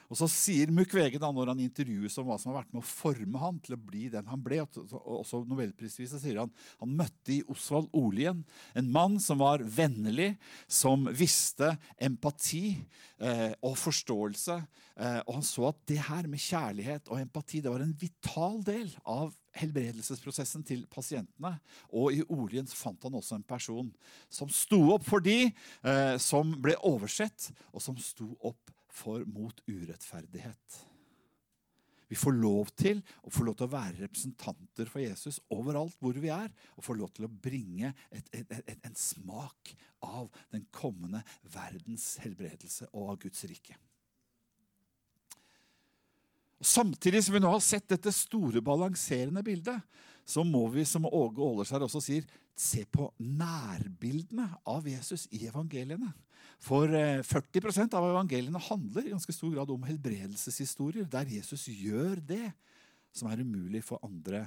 Og 0.07 0.19
Så 0.19 0.29
sier 0.31 0.71
Mukwege 0.75 1.19
da, 1.23 1.31
når 1.35 1.53
han 1.53 1.63
intervjues 1.65 2.17
om 2.21 2.29
hva 2.29 2.39
som 2.39 2.53
har 2.53 2.61
vært 2.61 2.75
med 2.75 2.83
å 2.83 2.89
forme 2.89 3.43
han 3.43 3.61
til 3.65 3.77
å 3.77 3.81
bli 3.81 4.07
den 4.13 4.29
han 4.31 4.43
ble, 4.43 4.61
også 4.63 4.85
også 5.17 5.43
så 6.07 6.21
sier 6.21 6.41
han 6.41 6.53
han 6.81 6.95
møtte 6.99 7.35
i 7.35 7.43
Osvald 7.51 7.89
Olien 7.97 8.43
en 8.77 8.91
mann 8.93 9.19
som 9.23 9.41
var 9.43 9.65
vennlig, 9.65 10.35
som 10.69 11.09
visste 11.11 11.73
empati 11.99 12.77
eh, 13.19 13.53
og 13.65 13.77
forståelse. 13.81 14.61
Eh, 14.97 15.19
og 15.27 15.33
han 15.39 15.47
så 15.47 15.71
at 15.71 15.83
det 15.91 15.99
her 16.07 16.29
med 16.31 16.43
kjærlighet 16.43 17.11
og 17.11 17.21
empati 17.21 17.63
det 17.65 17.73
var 17.73 17.85
en 17.85 17.97
vital 18.01 18.63
del 18.67 18.93
av 19.03 19.35
helbredelsesprosessen 19.57 20.65
til 20.67 20.85
pasientene. 20.93 21.57
Og 21.91 22.15
i 22.17 22.23
Olien 22.33 22.69
fant 22.69 23.03
han 23.07 23.19
også 23.19 23.39
en 23.39 23.47
person 23.47 23.91
som 24.33 24.51
sto 24.53 24.81
opp 24.95 25.07
for 25.09 25.25
de 25.25 25.49
eh, 25.49 26.17
som 26.23 26.55
ble 26.63 26.77
oversett, 26.87 27.51
og 27.73 27.85
som 27.85 27.99
sto 28.01 28.31
opp 28.45 28.76
for 28.97 29.25
mot 29.29 29.61
urettferdighet. 29.69 30.83
Vi 32.09 32.17
får 32.19 32.37
lov 32.39 32.71
til 32.79 33.01
å 33.27 33.33
få 33.35 33.47
lov 33.47 33.57
til 33.59 33.67
å 33.67 33.73
være 33.73 34.05
representanter 34.05 34.91
for 34.91 35.03
Jesus 35.03 35.41
overalt 35.51 35.97
hvor 35.99 36.15
vi 36.23 36.31
er, 36.31 36.53
og 36.79 36.87
få 36.87 36.95
lov 36.95 37.11
til 37.17 37.27
å 37.27 37.33
bringe 37.33 37.91
et, 38.15 38.29
et, 38.31 38.53
et, 38.63 38.79
en 38.87 38.95
smak 38.99 39.73
av 40.07 40.31
den 40.55 40.69
kommende 40.75 41.25
verdens 41.51 42.15
helbredelse 42.23 42.87
og 42.93 43.17
av 43.17 43.21
Guds 43.27 43.43
rike. 43.51 43.75
Samtidig 46.63 47.25
som 47.25 47.35
vi 47.37 47.43
nå 47.43 47.51
har 47.53 47.65
sett 47.65 47.89
dette 47.91 48.13
store, 48.15 48.63
balanserende 48.65 49.43
bildet, 49.45 49.83
så 50.27 50.43
må 50.47 50.65
vi, 50.73 50.87
som 50.89 51.05
Åge 51.07 51.43
Åleskjær 51.43 51.85
også 51.87 52.01
sier, 52.03 52.25
se 52.57 52.87
på 52.89 53.11
nærbildene 53.19 54.49
av 54.67 54.87
Jesus 54.89 55.27
i 55.37 55.45
evangeliene. 55.51 56.15
For 56.63 56.89
40 56.89 57.61
eh, 57.69 57.87
av 57.93 58.09
evangeliene 58.09 58.63
handler 58.69 59.07
i 59.07 59.13
ganske 59.13 59.35
stor 59.35 59.53
grad 59.55 59.71
om 59.71 59.85
helbredelseshistorier, 59.87 61.07
der 61.11 61.29
Jesus 61.37 61.69
gjør 61.69 62.21
det 62.25 62.51
som 63.17 63.31
er 63.31 63.43
umulig 63.45 63.85
for 63.85 64.03
andre, 64.05 64.47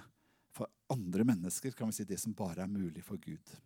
for 0.54 0.69
andre 0.91 1.26
mennesker. 1.26 1.74
kan 1.78 1.89
vi 1.89 2.00
si 2.00 2.04
Det 2.04 2.19
som 2.19 2.34
bare 2.34 2.63
er 2.63 2.72
mulig 2.72 3.04
for 3.04 3.17
Gud. 3.17 3.58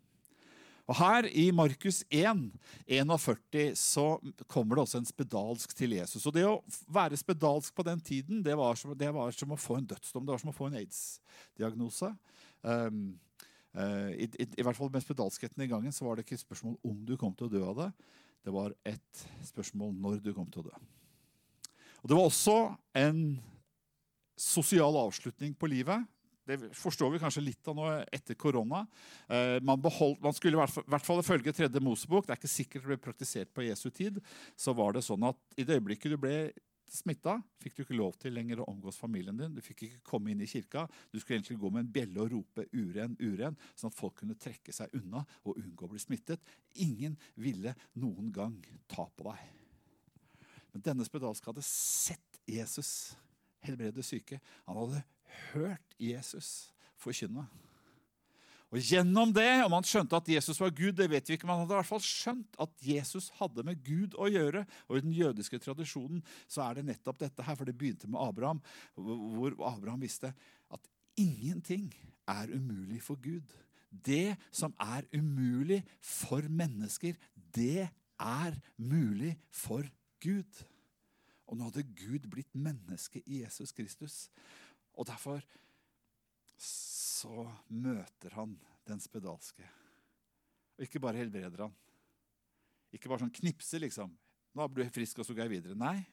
Og 0.84 0.98
Her 1.00 1.28
i 1.32 1.50
Markus 1.56 2.04
1, 2.12 2.52
41, 2.88 3.76
så 3.80 4.20
kommer 4.48 4.76
det 4.76 4.84
også 4.84 5.00
en 5.00 5.08
spedalsk 5.08 5.76
til 5.76 5.96
Jesus. 5.96 6.26
Og 6.26 6.34
Det 6.34 6.44
å 6.44 6.64
være 6.92 7.18
spedalsk 7.18 7.74
på 7.76 7.86
den 7.88 8.02
tiden 8.04 8.44
det 8.44 8.58
var, 8.58 8.76
som, 8.76 8.92
det 8.98 9.14
var 9.16 9.32
som 9.32 9.56
å 9.56 9.60
få 9.60 9.80
en 9.80 9.88
dødsdom. 9.88 10.26
Det 10.26 10.36
var 10.36 10.44
som 10.44 10.52
å 10.52 10.56
få 10.58 10.68
en 10.68 10.82
aids-diagnose. 10.82 12.12
Um, 12.64 13.16
uh, 13.78 14.12
i, 14.12 14.28
i, 14.28 14.48
i, 14.58 14.64
hvert 14.64 14.76
fall 14.76 14.92
med 14.92 15.04
spedalskheten 15.04 15.64
i 15.64 15.72
gangen 15.72 15.96
så 15.96 16.06
var 16.06 16.16
det 16.16 16.28
ikke 16.28 16.36
et 16.36 16.44
spørsmål 16.44 16.76
om 16.84 17.00
du 17.08 17.16
kom 17.20 17.32
til 17.36 17.48
å 17.48 17.54
dø 17.56 17.64
av 17.64 17.80
det. 17.80 17.90
Det 18.44 18.52
var 18.52 18.74
et 18.88 19.26
spørsmål 19.48 19.94
når 19.96 20.20
du 20.24 20.34
kom 20.36 20.50
til 20.52 20.64
å 20.64 20.68
dø. 20.68 20.82
Og 22.04 22.10
Det 22.12 22.18
var 22.18 22.28
også 22.28 22.58
en 23.00 23.22
sosial 24.40 24.98
avslutning 25.00 25.54
på 25.56 25.70
livet. 25.72 26.04
Det 26.44 26.58
forstår 26.76 27.14
vi 27.14 27.22
kanskje 27.22 27.46
litt 27.46 27.70
av 27.72 27.78
nå 27.78 27.86
etter 28.12 28.36
korona. 28.36 28.82
Eh, 29.32 29.62
man, 29.64 29.80
beholdt, 29.80 30.20
man, 30.24 30.36
skulle 30.36 30.60
i 30.60 30.60
hvert 30.60 31.06
fall 31.06 31.22
ifølge 31.22 31.54
tredje 31.56 31.80
Mosebok, 31.80 32.28
det 32.28 32.36
er 32.36 32.42
ikke 32.42 32.52
sikkert 32.52 32.84
det 32.84 32.92
ble 32.92 33.00
praktisert 33.06 33.54
på 33.56 33.64
Jesu 33.64 33.88
tid, 33.96 34.20
så 34.60 34.76
var 34.76 34.98
det 34.98 35.06
sånn 35.08 35.24
at 35.30 35.40
i 35.56 35.64
det 35.64 35.80
øyeblikket 35.80 36.12
du 36.12 36.20
ble 36.20 36.36
smitta, 36.90 37.38
fikk 37.62 37.76
du 37.76 37.82
ikke 37.84 37.98
lov 37.98 38.18
til 38.22 38.36
lenger 38.36 38.62
å 38.62 38.68
omgås 38.72 39.00
familien 39.00 39.38
din. 39.38 39.56
Du 39.56 39.62
fikk 39.66 39.86
ikke 39.88 40.04
komme 40.08 40.34
inn 40.34 40.44
i 40.44 40.50
kirka. 40.50 40.86
Du 41.12 41.20
skulle 41.20 41.40
egentlig 41.40 41.60
gå 41.62 41.72
med 41.74 41.86
en 41.86 41.92
bjelle 41.96 42.22
og 42.22 42.32
rope 42.34 42.68
'uren, 42.72 43.16
uren', 43.20 43.58
sånn 43.76 43.92
at 43.92 43.98
folk 43.98 44.20
kunne 44.22 44.38
trekke 44.38 44.74
seg 44.76 44.94
unna 45.00 45.24
og 45.44 45.58
unngå 45.58 45.88
å 45.88 45.94
bli 45.94 46.00
smittet. 46.00 46.44
Ingen 46.76 47.18
ville 47.36 47.76
noen 47.96 48.32
gang 48.32 48.60
ta 48.88 49.08
på 49.10 49.30
deg. 49.32 49.42
Men 50.74 50.82
denne 50.82 51.06
spedalske 51.06 51.52
hadde 51.52 51.66
sett 51.66 52.40
Jesus 52.50 53.16
helbrede 53.64 54.04
syke. 54.04 54.40
Han 54.68 54.78
hadde 54.78 55.04
hørt 55.54 56.00
Jesus 56.02 56.74
forkynne. 57.00 57.48
Og 58.74 58.82
Gjennom 58.82 59.30
det, 59.30 59.62
om 59.68 59.76
han 59.76 59.86
skjønte 59.86 60.18
at 60.18 60.30
Jesus 60.34 60.58
var 60.58 60.72
Gud, 60.74 60.96
det 60.98 61.06
vet 61.12 61.28
vi 61.30 61.36
ikke, 61.38 61.46
men 61.46 61.60
han 61.60 61.68
hadde 61.68 61.76
i 61.76 61.78
hvert 61.78 61.92
fall 61.92 62.02
skjønt 62.02 62.56
at 62.64 62.72
Jesus 62.82 63.28
hadde 63.38 63.66
med 63.68 63.84
Gud 63.86 64.16
å 64.18 64.26
gjøre. 64.34 64.64
Og 64.90 64.98
I 64.98 65.04
den 65.06 65.14
jødiske 65.14 65.60
tradisjonen 65.62 66.24
så 66.50 66.64
er 66.66 66.80
det 66.80 66.88
nettopp 66.88 67.22
dette 67.22 67.46
her, 67.46 67.60
for 67.60 67.70
det 67.70 67.76
begynte 67.78 68.10
med 68.10 68.18
Abraham, 68.24 68.64
hvor 68.98 69.54
Abraham 69.70 70.02
visste 70.02 70.34
at 70.74 70.90
ingenting 71.22 71.92
er 72.26 72.50
umulig 72.50 73.04
for 73.06 73.22
Gud. 73.22 73.46
Det 73.94 74.40
som 74.50 74.74
er 74.82 75.06
umulig 75.14 75.84
for 76.02 76.42
mennesker, 76.50 77.14
det 77.54 77.92
er 78.18 78.58
mulig 78.82 79.36
for 79.54 79.86
Gud. 80.24 80.64
Og 81.46 81.60
nå 81.60 81.70
hadde 81.70 81.86
Gud 81.94 82.26
blitt 82.32 82.50
menneske 82.58 83.22
i 83.28 83.44
Jesus 83.44 83.70
Kristus. 83.76 84.24
Og 84.98 85.06
derfor 85.06 85.46
så 86.60 87.48
møter 87.68 88.36
han 88.38 88.58
den 88.88 89.02
spedalske. 89.02 89.66
Og 90.78 90.86
ikke 90.88 91.02
bare 91.04 91.22
helbreder 91.22 91.66
han. 91.68 91.76
Ikke 92.94 93.10
bare 93.10 93.26
sånn 93.26 93.34
knipser, 93.34 93.82
liksom. 93.82 94.14
'Nå 94.54 94.68
blir 94.70 94.86
du 94.86 94.94
frisk, 94.94 95.20
og 95.20 95.26
så 95.26 95.34
går 95.34 95.48
jeg 95.48 95.56
videre.' 95.56 95.78
Nei. 95.78 96.06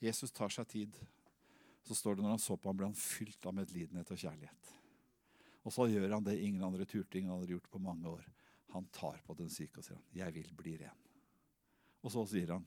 Jesus 0.00 0.32
tar 0.32 0.48
seg 0.48 0.68
tid. 0.68 0.94
Så 1.84 1.94
står 1.94 2.16
det 2.16 2.24
når 2.24 2.36
han 2.36 2.42
så 2.42 2.56
på 2.56 2.68
ham, 2.70 2.76
ble 2.76 2.88
han 2.88 2.96
fylt 2.96 3.44
av 3.46 3.56
medlidenhet 3.56 4.10
og 4.10 4.20
kjærlighet. 4.20 4.72
Og 5.64 5.74
så 5.74 5.88
gjør 5.90 6.14
han 6.14 6.24
det 6.24 6.38
ingen 6.40 6.64
andre 6.64 6.86
turte, 6.88 7.18
ingen 7.18 7.32
andre 7.34 7.50
gjort 7.52 7.68
på 7.70 7.82
mange 7.82 8.08
år. 8.08 8.24
Han 8.72 8.86
tar 8.92 9.20
på 9.26 9.34
den 9.34 9.50
syke 9.50 9.80
og 9.80 9.84
sier 9.84 9.96
han, 9.96 10.08
'Jeg 10.12 10.34
vil 10.34 10.54
bli 10.54 10.76
ren'. 10.78 11.06
Og 12.02 12.12
så 12.12 12.24
sier 12.26 12.52
han, 12.52 12.66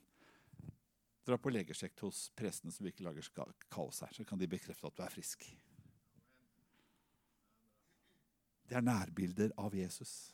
Dra 1.21 1.37
på 1.37 1.51
legesjekk 1.53 1.99
hos 2.01 2.31
prestene 2.33 2.71
som 2.73 2.87
ikke 2.89 3.03
lager 3.05 3.27
kaos 3.69 4.01
her, 4.01 4.11
så 4.11 4.25
kan 4.25 4.39
de 4.41 4.47
bekrefte 4.49 4.87
at 4.87 4.95
du 4.97 5.03
er 5.03 5.13
frisk. 5.13 5.45
Det 8.71 8.77
er 8.79 8.85
nærbilder 8.87 9.51
av 9.59 9.73
Jesus. 9.75 10.31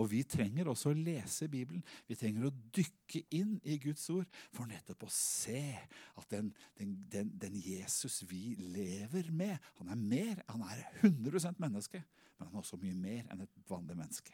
Og 0.00 0.08
vi 0.08 0.22
trenger 0.24 0.70
også 0.70 0.92
å 0.92 0.96
lese 0.96 1.50
Bibelen. 1.52 1.82
Vi 2.08 2.16
trenger 2.16 2.46
å 2.48 2.54
dykke 2.74 3.20
inn 3.36 3.58
i 3.66 3.76
Guds 3.82 4.06
ord 4.14 4.24
for 4.56 4.64
nettopp 4.70 5.04
å 5.04 5.10
se 5.12 5.60
at 5.76 6.26
den, 6.32 6.48
den, 6.78 6.94
den, 7.12 7.32
den 7.36 7.58
Jesus 7.60 8.22
vi 8.30 8.54
lever 8.72 9.28
med, 9.34 9.58
han 9.80 9.92
er 9.92 10.00
mer, 10.00 10.42
han 10.48 10.64
er 10.64 10.84
100% 11.02 11.60
menneske, 11.60 12.00
men 12.38 12.48
han 12.48 12.56
er 12.56 12.62
også 12.64 12.80
mye 12.80 12.96
mer 12.96 13.28
enn 13.28 13.44
et 13.44 13.64
vanlig 13.68 13.98
menneske. 13.98 14.32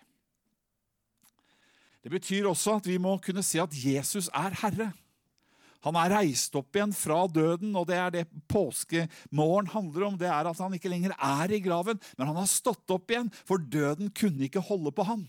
Det 2.05 2.13
betyr 2.13 2.47
også 2.47 2.79
at 2.79 2.87
vi 2.87 3.01
må 3.01 3.17
kunne 3.25 3.43
se 3.43 3.59
at 3.63 3.73
Jesus 3.73 4.29
er 4.29 4.55
Herre. 4.61 4.93
Han 5.85 5.99
er 6.01 6.15
reist 6.17 6.55
opp 6.57 6.77
igjen 6.77 6.95
fra 6.97 7.21
døden, 7.29 7.75
og 7.77 7.87
det 7.91 8.01
er 8.01 8.13
det 8.15 8.25
påskemorgen 8.51 9.71
handler 9.75 10.09
om. 10.09 10.19
Det 10.21 10.31
er 10.31 10.49
at 10.49 10.61
han 10.65 10.77
ikke 10.77 10.93
lenger 10.93 11.15
er 11.15 11.53
i 11.53 11.61
graven, 11.65 12.01
men 12.17 12.31
han 12.31 12.41
har 12.41 12.51
stått 12.51 12.91
opp 12.95 13.13
igjen, 13.13 13.31
for 13.45 13.61
døden 13.61 14.13
kunne 14.17 14.49
ikke 14.49 14.65
holde 14.65 14.95
på 14.97 15.07
han. 15.09 15.27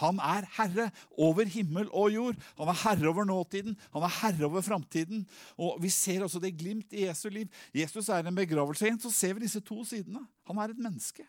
Han 0.00 0.18
er 0.20 0.44
herre 0.58 0.90
over 1.24 1.48
himmel 1.48 1.88
og 1.88 2.10
jord. 2.12 2.40
Han 2.58 2.68
er 2.68 2.80
herre 2.82 3.08
over 3.08 3.24
nåtiden, 3.28 3.76
han 3.94 4.04
er 4.04 4.16
herre 4.18 4.48
over 4.48 4.64
framtiden. 4.64 5.24
Og 5.56 5.78
vi 5.82 5.90
ser 5.92 6.26
også 6.26 6.42
det 6.42 6.56
glimt 6.58 6.92
i 6.92 7.06
Jesu 7.06 7.30
liv. 7.32 7.48
Jesus 7.74 8.10
er 8.12 8.26
en 8.26 8.36
begravelse 8.36 8.84
igjen, 8.84 9.00
så 9.00 9.12
ser 9.14 9.36
vi 9.36 9.46
disse 9.46 9.62
to 9.64 9.80
sidene. 9.88 10.20
Han 10.50 10.60
er 10.60 10.74
et 10.74 10.82
menneske. 10.84 11.24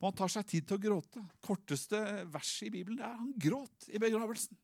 Og 0.00 0.08
han 0.08 0.18
tar 0.18 0.32
seg 0.32 0.48
tid 0.48 0.66
til 0.66 0.78
å 0.78 0.82
gråte. 0.82 1.22
Korteste 1.44 2.00
verset 2.32 2.66
i 2.70 2.74
Bibelen 2.74 2.98
det 2.98 3.06
er 3.06 3.18
han 3.20 3.32
gråt 3.38 3.90
i 3.92 4.00
begravelsen. 4.02 4.58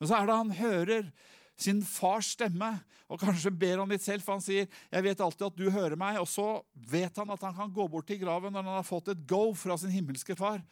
Men 0.00 0.10
så 0.10 0.18
er 0.18 0.26
det 0.26 0.40
han 0.40 0.54
hører 0.58 1.10
sin 1.56 1.82
fars 1.86 2.32
stemme, 2.34 2.70
og 3.08 3.20
kanskje 3.20 3.52
ber 3.54 3.78
han 3.82 3.90
litt 3.92 4.02
selv, 4.02 4.24
for 4.24 4.34
han 4.34 4.42
sier, 4.42 4.66
'Jeg 4.90 5.02
vet 5.02 5.20
alltid 5.20 5.46
at 5.46 5.56
du 5.56 5.70
hører 5.70 5.96
meg', 5.96 6.20
og 6.20 6.28
så 6.28 6.64
vet 6.74 7.16
han 7.16 7.30
at 7.30 7.40
han 7.40 7.54
kan 7.54 7.72
gå 7.72 7.88
bort 7.88 8.06
til 8.06 8.18
graven 8.18 8.52
når 8.52 8.64
han 8.64 8.80
har 8.80 8.82
fått 8.82 9.08
et 9.08 9.26
go 9.26 9.52
fra 9.54 9.76
sin 9.76 9.90
himmelske 9.90 10.36
far. 10.36 10.64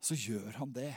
Så 0.00 0.14
gjør 0.14 0.52
han 0.58 0.72
det 0.72 0.94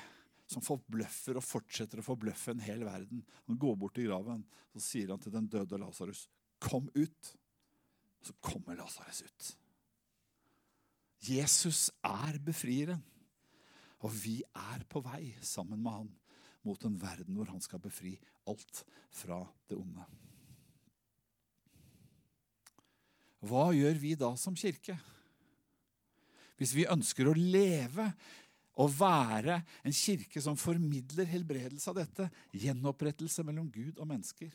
som 0.47 0.61
forbløffer 0.61 1.37
og 1.37 1.43
fortsetter 1.43 1.99
å 1.99 2.05
forbløffe 2.05 2.51
en 2.51 2.59
hel 2.59 2.83
verden. 2.85 3.25
Han 3.47 3.57
går 3.57 3.75
bort 3.75 3.95
til 3.95 4.09
graven 4.09 4.45
så 4.75 4.83
sier 4.83 5.13
han 5.13 5.21
til 5.23 5.31
den 5.31 5.47
døde 5.47 5.79
Lasarus, 5.79 6.27
'Kom 6.59 6.89
ut.' 6.95 7.35
Så 8.25 8.33
kommer 8.41 8.75
Lasarus 8.75 9.21
ut. 9.21 9.57
Jesus 11.21 11.91
er 12.03 12.39
befrieren, 12.39 13.03
og 13.99 14.11
vi 14.11 14.43
er 14.55 14.83
på 14.89 14.99
vei 14.99 15.37
sammen 15.41 15.81
med 15.81 15.91
han 15.91 16.09
mot 16.65 16.85
en 16.87 16.97
verden 16.99 17.37
hvor 17.37 17.49
han 17.51 17.63
skal 17.63 17.81
befri 17.83 18.15
alt 18.49 18.83
fra 19.13 19.41
det 19.69 19.77
onde. 19.79 20.05
Hva 23.45 23.69
gjør 23.77 23.99
vi 24.01 24.15
da 24.17 24.31
som 24.39 24.57
kirke? 24.57 24.97
Hvis 26.55 26.73
vi 26.73 26.87
ønsker 26.89 27.27
å 27.27 27.35
leve 27.37 28.07
og 28.81 28.91
være 28.91 29.61
en 29.87 29.95
kirke 29.95 30.41
som 30.43 30.57
formidler 30.59 31.27
helbredelse 31.29 31.91
av 31.91 31.99
dette. 32.01 32.27
Gjenopprettelse 32.51 33.45
mellom 33.47 33.69
Gud 33.71 33.99
og 34.01 34.09
mennesker. 34.09 34.51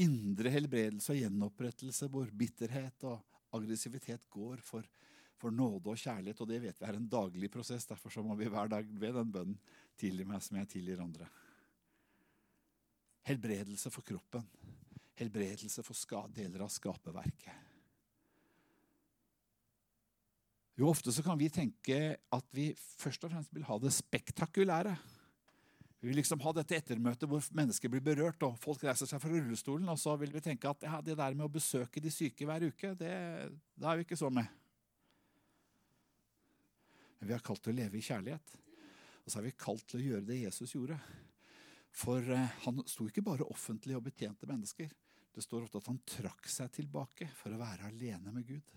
Indre 0.00 0.52
helbredelse 0.54 1.12
og 1.12 1.20
gjenopprettelse 1.20 2.08
hvor 2.12 2.30
bitterhet 2.32 3.04
og 3.08 3.20
aggressivitet 3.52 4.24
går 4.32 4.62
for, 4.64 4.86
for 5.36 5.52
nåde 5.52 5.92
og 5.92 6.00
kjærlighet. 6.00 6.40
Og 6.40 6.48
det 6.48 6.62
vet 6.64 6.80
vi 6.80 6.88
er 6.88 6.96
en 6.96 7.10
daglig 7.12 7.52
prosess. 7.52 7.84
Derfor 7.90 8.14
så 8.14 8.24
må 8.24 8.36
vi 8.38 8.48
hver 8.52 8.72
dag 8.72 8.88
be 8.88 9.12
den 9.12 9.34
bønnen 9.34 9.60
tilgi 10.00 10.26
meg 10.28 10.42
som 10.44 10.58
jeg 10.60 10.70
tilgir 10.76 11.02
andre. 11.02 11.28
Helbredelse 13.28 13.92
for 13.94 14.06
kroppen. 14.06 14.46
Helbredelse 15.18 15.84
for 15.86 16.28
deler 16.34 16.64
av 16.64 16.72
skaperverket. 16.72 17.68
Jo, 20.80 20.88
ofte 20.88 21.12
så 21.12 21.22
kan 21.22 21.36
vi 21.38 21.50
tenke 21.52 21.98
at 22.16 22.46
vi 22.56 22.70
først 22.74 23.26
og 23.26 23.34
fremst 23.34 23.52
vil 23.54 23.66
ha 23.68 23.76
det 23.78 23.92
spektakulære. 23.92 24.94
Vi 26.02 26.08
vil 26.08 26.18
liksom 26.18 26.40
ha 26.42 26.50
dette 26.56 26.74
ettermøtet 26.74 27.28
hvor 27.30 27.44
mennesker 27.54 27.92
blir 27.92 28.02
berørt, 28.02 28.42
og 28.42 28.56
folk 28.58 28.82
reiser 28.82 29.06
seg 29.06 29.20
fra 29.22 29.30
rullestolen. 29.30 29.86
Og 29.92 30.00
så 30.00 30.16
vil 30.18 30.32
vi 30.34 30.42
tenke 30.42 30.66
at 30.66 30.88
ja, 30.88 30.98
det 31.04 31.14
der 31.20 31.36
med 31.36 31.46
å 31.46 31.52
besøke 31.52 32.02
de 32.02 32.10
syke 32.10 32.48
hver 32.48 32.64
uke, 32.72 32.96
det, 32.98 33.12
det 33.78 33.86
er 33.86 34.00
vi 34.00 34.08
ikke 34.08 34.18
så 34.18 34.32
med. 34.32 34.48
Men 37.20 37.30
vi 37.30 37.36
er 37.36 37.44
kalt 37.46 37.62
til 37.62 37.76
å 37.76 37.78
leve 37.78 38.00
i 38.00 38.02
kjærlighet. 38.02 38.56
Og 39.22 39.30
så 39.30 39.38
er 39.38 39.46
vi 39.46 39.54
kalt 39.58 39.86
til 39.88 40.00
å 40.00 40.06
gjøre 40.06 40.26
det 40.28 40.40
Jesus 40.42 40.74
gjorde. 40.74 40.98
For 41.92 42.24
uh, 42.24 42.60
han 42.64 42.82
sto 42.88 43.06
ikke 43.08 43.24
bare 43.24 43.46
offentlig 43.52 43.96
og 43.98 44.06
betjente 44.06 44.48
mennesker. 44.48 44.92
Det 45.32 45.44
står 45.44 45.64
ofte 45.64 45.80
at 45.80 45.88
han 45.88 46.00
trakk 46.08 46.48
seg 46.50 46.72
tilbake 46.74 47.28
for 47.38 47.54
å 47.54 47.60
være 47.60 47.88
alene 47.88 48.34
med 48.34 48.44
Gud. 48.48 48.72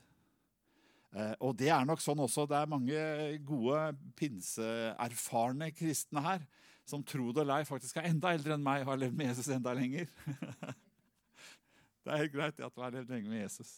Eh, 1.16 1.34
og 1.44 1.56
det 1.60 1.70
er 1.72 1.84
nok 1.88 2.02
sånn 2.04 2.22
også. 2.24 2.46
Det 2.48 2.58
er 2.60 2.72
mange 2.72 3.02
gode 3.48 3.82
pinseerfarne 4.20 5.70
kristne 5.76 6.24
her 6.24 6.46
som 6.86 7.04
tro 7.04 7.32
det 7.34 7.42
eller 7.44 7.64
ei 7.64 7.68
faktisk 7.68 7.98
er 7.98 8.10
enda 8.12 8.34
eldre 8.36 8.56
enn 8.56 8.64
meg 8.64 8.84
og 8.84 8.94
har 8.94 9.02
levd 9.02 9.18
med 9.18 9.32
Jesus 9.32 9.50
enda 9.56 9.74
lenger. 9.76 10.10
det 12.04 12.12
er 12.12 12.22
helt 12.22 12.36
greit 12.36 12.60
at 12.62 12.76
du 12.76 12.84
har 12.84 12.94
levd 12.94 13.14
lenge 13.16 13.32
med 13.32 13.42
Jesus. 13.42 13.72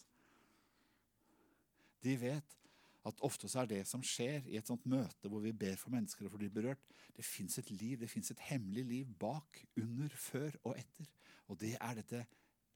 De 2.03 2.17
vet 2.19 2.57
at 3.07 3.23
ofte 3.25 3.49
så 3.49 3.63
er 3.63 3.71
det 3.71 3.81
som 3.89 4.03
skjer 4.05 4.47
i 4.51 4.57
et 4.59 4.67
sånt 4.67 4.85
møte 4.89 5.31
hvor 5.31 5.43
vi 5.43 5.55
ber 5.55 5.77
for 5.79 5.93
mennesker 5.93 6.27
og 6.27 6.35
for 6.35 6.43
de 6.43 6.51
berørt, 6.53 6.83
det 7.15 7.25
fins 7.25 7.57
et 7.61 7.71
liv, 7.73 7.97
det 8.01 8.11
fins 8.11 8.31
et 8.33 8.45
hemmelig 8.49 8.85
liv 8.85 9.13
bak, 9.19 9.63
under, 9.79 10.13
før 10.13 10.57
og 10.63 10.75
etter. 10.77 11.09
Og 11.47 11.59
det 11.61 11.75
er 11.79 11.99
dette 12.01 12.23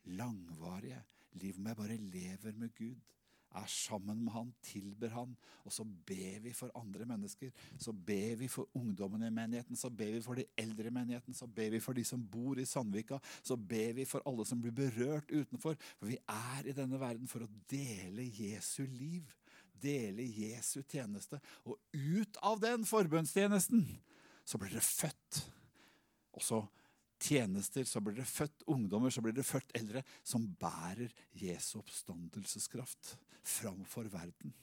langvarige 0.10 1.02
livet 1.40 1.62
hvor 1.62 1.72
jeg 1.72 1.80
bare 1.80 1.98
lever 2.12 2.60
med 2.60 2.76
Gud 2.78 3.00
er 3.56 3.68
sammen 3.68 4.24
med 4.24 4.32
han, 4.32 4.52
tilber 4.64 5.12
han, 5.12 5.34
og 5.66 5.74
så 5.74 5.84
ber 5.84 6.40
vi 6.44 6.54
for 6.56 6.72
andre 6.78 7.06
mennesker. 7.06 7.52
Så 7.80 7.92
ber 7.92 8.36
vi 8.40 8.48
for 8.48 8.70
ungdommene 8.78 9.28
i 9.28 9.36
menigheten, 9.36 9.76
så 9.76 9.90
ber 9.90 10.14
vi 10.16 10.22
for 10.24 10.40
de 10.40 10.46
eldre 10.58 10.88
i 10.88 10.94
menigheten, 10.94 11.36
så 11.36 11.48
ber 11.48 11.70
vi 11.76 11.82
for 11.84 11.98
de 11.98 12.06
som 12.08 12.24
bor 12.24 12.60
i 12.60 12.66
Sandvika, 12.66 13.20
så 13.44 13.58
ber 13.58 13.94
vi 14.00 14.06
for 14.06 14.24
alle 14.26 14.46
som 14.48 14.62
blir 14.62 14.76
berørt 14.76 15.32
utenfor. 15.32 15.76
For 16.00 16.08
vi 16.08 16.18
er 16.28 16.72
i 16.72 16.76
denne 16.78 17.00
verden 17.00 17.28
for 17.28 17.44
å 17.44 17.52
dele 17.72 18.30
Jesu 18.32 18.86
liv, 18.88 19.28
dele 19.82 20.26
Jesu 20.26 20.82
tjeneste. 20.84 21.40
Og 21.66 21.80
ut 21.94 22.38
av 22.46 22.62
den 22.62 22.86
forbønnstjenesten 22.88 23.86
så 24.46 24.60
blir 24.62 24.74
det 24.76 24.86
født. 24.86 25.44
også 26.32 26.64
tjenester, 27.22 27.84
så 27.84 28.02
blir 28.02 28.16
det 28.18 28.26
født 28.26 28.64
ungdommer, 28.72 29.10
så 29.10 29.22
blir 29.22 29.36
det 29.36 29.46
født 29.46 29.76
eldre, 29.78 30.04
som 30.24 30.48
bærer 30.60 31.12
Jesu 31.38 31.78
oppstandelseskraft 31.80 33.16
framfor 33.44 34.10
verden 34.10 34.54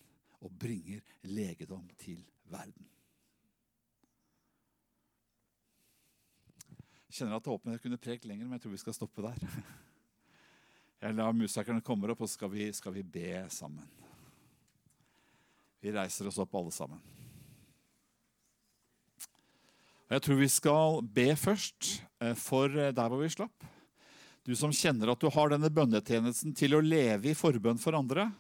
og 0.41 0.55
bringer 0.59 1.03
legedom 1.23 1.87
til 1.99 2.23
verden. 2.51 2.87
Jeg 7.09 7.23
kjenner 7.23 7.39
at 7.39 7.47
det 7.47 7.73
jeg 7.73 7.83
kunne 7.83 8.01
prekt 8.03 8.27
lenger, 8.29 8.47
men 8.47 8.59
jeg 8.59 8.67
tror 8.67 8.75
vi 8.75 8.83
skal 8.83 8.97
stoppe 8.97 9.23
der. 9.25 9.47
Jeg 10.99 11.15
lar 11.15 11.33
musikerne 11.33 11.83
komme 11.83 12.11
opp, 12.11 12.21
og 12.21 12.29
så 12.29 12.35
skal 12.35 12.51
vi, 12.51 12.73
skal 12.75 12.95
vi 12.95 13.05
be 13.07 13.47
sammen. 13.55 13.87
Vi 15.81 15.95
reiser 15.95 16.29
oss 16.29 16.41
opp 16.43 16.55
alle 16.59 16.75
sammen. 16.75 17.01
Og 20.09 20.17
Jeg 20.17 20.25
tror 20.25 20.39
vi 20.41 20.51
skal 20.51 21.01
be 21.05 21.29
først 21.37 21.99
eh, 22.25 22.35
for 22.39 22.73
eh, 22.73 22.95
der 22.97 23.13
hvor 23.13 23.21
vi 23.21 23.31
slapp. 23.33 23.67
Du 24.49 24.55
som 24.57 24.73
kjenner 24.73 25.13
at 25.13 25.21
du 25.21 25.29
har 25.29 25.53
denne 25.53 25.69
bønnetjenesten 25.69 26.55
til 26.57 26.79
å 26.79 26.85
leve 26.85 27.29
i 27.29 27.37
forbønn 27.37 27.81
for 27.81 27.99
andre. 27.99 28.31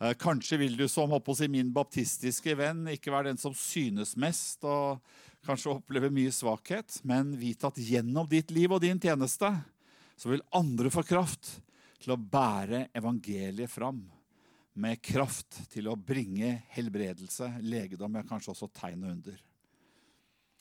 Eh, 0.00 0.14
kanskje 0.16 0.56
vil 0.62 0.78
du 0.78 0.86
som 0.88 1.12
si, 1.36 1.48
min 1.52 1.72
baptistiske 1.76 2.56
venn 2.56 2.86
ikke 2.88 3.12
være 3.12 3.28
den 3.28 3.40
som 3.40 3.52
synes 3.52 4.16
mest 4.16 4.64
og 4.64 5.04
kanskje 5.44 5.74
oppleve 5.74 6.08
mye 6.12 6.32
svakhet, 6.32 7.02
men 7.04 7.34
vite 7.36 7.68
at 7.68 7.76
gjennom 7.76 8.28
ditt 8.28 8.50
liv 8.50 8.72
og 8.72 8.80
din 8.80 9.00
tjeneste 9.00 9.52
så 10.16 10.32
vil 10.32 10.44
andre 10.56 10.92
få 10.92 11.04
kraft 11.04 11.58
til 12.00 12.14
å 12.14 12.20
bære 12.20 12.86
evangeliet 12.96 13.68
fram. 13.68 14.00
Med 14.78 15.00
kraft 15.02 15.64
til 15.72 15.88
å 15.90 15.98
bringe 15.98 16.60
helbredelse, 16.76 17.48
legedom, 17.66 18.20
ja, 18.20 18.26
kanskje 18.26 18.52
også 18.54 18.70
tegn 18.74 19.06
og 19.06 19.16
under 19.16 19.40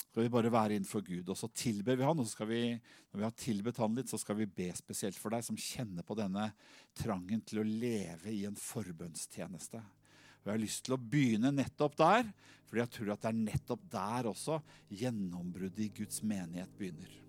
skal 0.09 0.25
vi 0.25 0.31
bare 0.33 0.49
være 0.51 0.75
innenfor 0.75 1.03
Gud. 1.05 1.29
Og 1.29 1.37
så 1.37 1.47
tilber 1.55 1.95
vi 1.95 2.03
han, 2.03 2.19
og 2.19 2.27
så 2.27 2.33
skal 2.33 2.49
vi, 2.49 2.63
når 3.11 3.21
vi 3.21 3.23
har 3.23 3.37
tilbedt 3.39 3.77
han 3.79 3.95
litt, 3.95 4.09
så 4.11 4.17
skal 4.19 4.35
vi 4.39 4.49
be 4.51 4.67
spesielt 4.75 5.15
for 5.15 5.31
deg 5.31 5.45
som 5.45 5.59
kjenner 5.59 6.03
på 6.03 6.17
denne 6.17 6.49
trangen 6.97 7.39
til 7.47 7.61
å 7.61 7.67
leve 7.67 8.33
i 8.33 8.43
en 8.49 8.57
forbønnstjeneste. 8.59 9.79
Og 9.79 10.49
Jeg 10.49 10.51
har 10.51 10.61
lyst 10.65 10.83
til 10.87 10.97
å 10.97 10.99
begynne 10.99 11.53
nettopp 11.55 11.95
der, 11.99 12.27
fordi 12.67 12.83
jeg 12.83 12.93
tror 12.97 13.13
at 13.13 13.23
det 13.23 13.31
er 13.31 13.39
nettopp 13.45 13.87
der 13.95 14.29
også 14.33 14.59
gjennombruddet 14.99 15.85
i 15.85 15.91
Guds 16.01 16.19
menighet 16.25 16.75
begynner. 16.75 17.28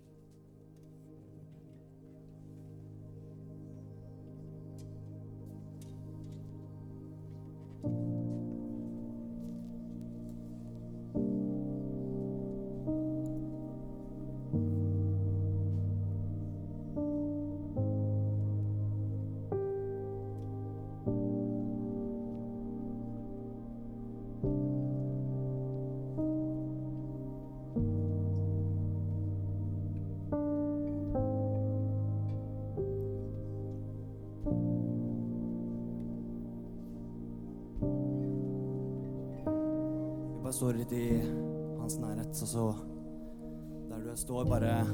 Står, 44.21 44.45
bare 44.45 44.85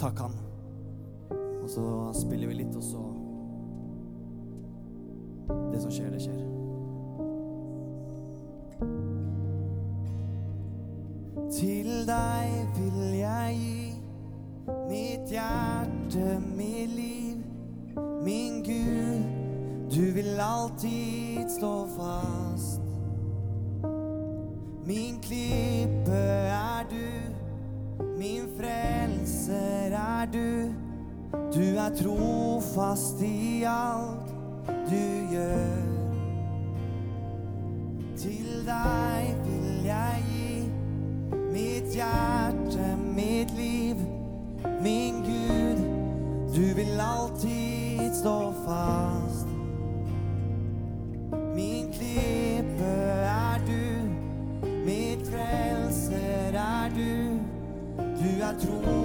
takk 0.00 0.18
han. 0.24 0.36
Og 1.62 1.68
så 1.70 1.86
spiller 2.14 2.50
vi 2.50 2.62
litt, 2.62 2.76
og 2.76 2.82
så 2.82 3.04
Det 5.46 5.82
som 5.82 5.90
skjer, 5.92 6.10
det 6.10 6.22
skjer. 6.24 6.40
Til 11.52 11.90
deg 12.08 12.54
vil 12.78 13.02
jeg 13.20 13.58
gi 13.60 13.86
mitt 14.88 15.30
hjerte, 15.30 16.40
mitt 16.56 16.96
liv. 16.96 17.44
Min 18.24 18.62
Gud, 18.66 19.22
du 19.92 20.02
vil 20.16 20.40
alltid 20.42 21.46
stå 21.58 21.74
fast. 21.94 22.82
Min 24.86 25.20
klippe 25.22 25.45
er 30.26 30.32
du. 30.32 30.72
Du 31.54 31.76
er 31.76 31.90
trofast 32.02 33.22
i 33.22 33.62
alt 33.62 34.34
du 34.66 35.06
gjør. 35.30 35.86
Til 38.16 38.66
deg 38.66 39.34
vil 39.44 39.84
jeg 39.84 40.22
gi 40.30 40.70
mitt 41.52 41.94
hjerte, 41.94 42.96
mitt 43.14 43.50
liv. 43.56 43.96
Min 44.82 45.22
Gud, 45.26 45.82
du 46.54 46.74
vil 46.74 47.00
alltid 47.00 48.14
stå 48.14 48.52
fast. 48.64 49.46
Min 51.54 51.92
klippe 51.92 52.94
er 53.22 53.60
du, 53.66 54.08
mitt 54.86 55.28
frelser 55.28 56.52
er 56.52 56.88
du. 56.96 57.38
Du 57.96 58.42
er 58.42 58.54
trofast 58.60 58.95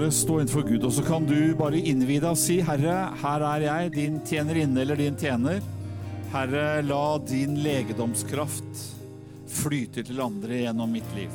bare 0.00 0.12
stå 0.16 0.38
innenfor 0.40 0.62
Gud, 0.62 0.84
og 0.84 0.92
så 0.96 1.02
kan 1.04 1.26
du 1.28 1.52
bare 1.58 1.76
innvie 1.76 2.22
deg 2.22 2.32
og 2.32 2.38
si, 2.40 2.54
Herre, 2.64 3.10
her 3.20 3.42
er 3.44 3.64
jeg, 3.66 3.90
din 3.98 4.14
tjenerinne 4.24 4.80
eller 4.80 4.96
din 4.96 5.18
tjener. 5.20 5.60
Herre, 6.32 6.80
la 6.86 7.18
din 7.28 7.58
legedomskraft 7.60 8.84
flyte 9.50 10.06
til 10.08 10.22
andre 10.24 10.62
gjennom 10.62 10.94
mitt 10.96 11.10
liv. 11.18 11.34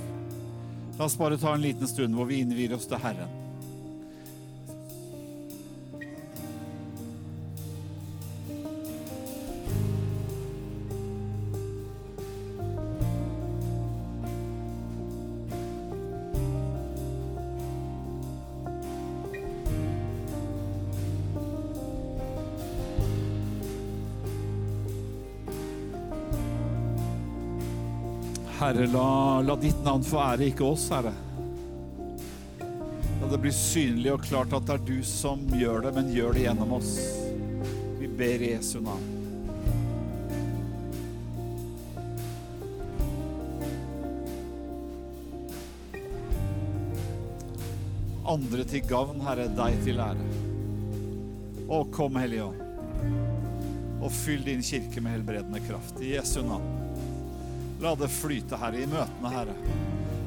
La 0.97 1.05
oss 1.05 1.17
bare 1.19 1.37
ta 1.37 1.53
en 1.53 1.61
liten 1.61 1.85
stund 1.91 2.17
hvor 2.17 2.25
vi 2.31 2.41
innvier 2.41 2.73
oss 2.73 2.89
til 2.89 3.03
Herren. 3.05 3.44
Herre, 28.65 28.87
la, 28.87 29.41
la 29.41 29.55
ditt 29.61 29.83
navn 29.85 30.01
få 30.01 30.17
ære, 30.17 30.47
ikke 30.49 30.63
oss, 30.65 30.87
Herre. 30.89 31.11
La 33.21 33.27
det 33.29 33.37
bli 33.43 33.51
synlig 33.53 34.09
og 34.09 34.23
klart 34.25 34.55
at 34.57 34.63
det 34.65 34.73
er 34.73 34.87
du 34.87 34.95
som 35.05 35.43
gjør 35.53 35.83
det, 35.85 35.91
men 35.93 36.09
gjør 36.09 36.33
det 36.33 36.47
gjennom 36.47 36.73
oss. 36.73 36.95
Vi 37.99 38.09
ber 38.09 38.41
Jesu 38.41 38.79
navn. 38.81 39.11
Andre 48.33 48.65
til 48.65 48.81
gavn, 48.89 49.21
Herre, 49.27 49.45
deg 49.59 49.77
til 49.85 50.01
ære. 50.07 50.25
Å, 51.69 51.83
kom, 51.93 52.17
Hellige 52.17 52.49
Ånd, 52.49 53.13
og 54.01 54.09
fyll 54.23 54.41
din 54.49 54.65
kirke 54.65 55.05
med 55.05 55.19
helbredende 55.19 55.61
kraft. 55.69 56.01
I 56.01 56.15
Jesu 56.15 56.41
navn. 56.41 56.84
La 57.81 57.95
det 57.95 58.07
flyte, 58.07 58.55
Herre, 58.57 58.83
i 58.83 58.87
møtene, 58.87 59.31
Herre. 59.33 59.55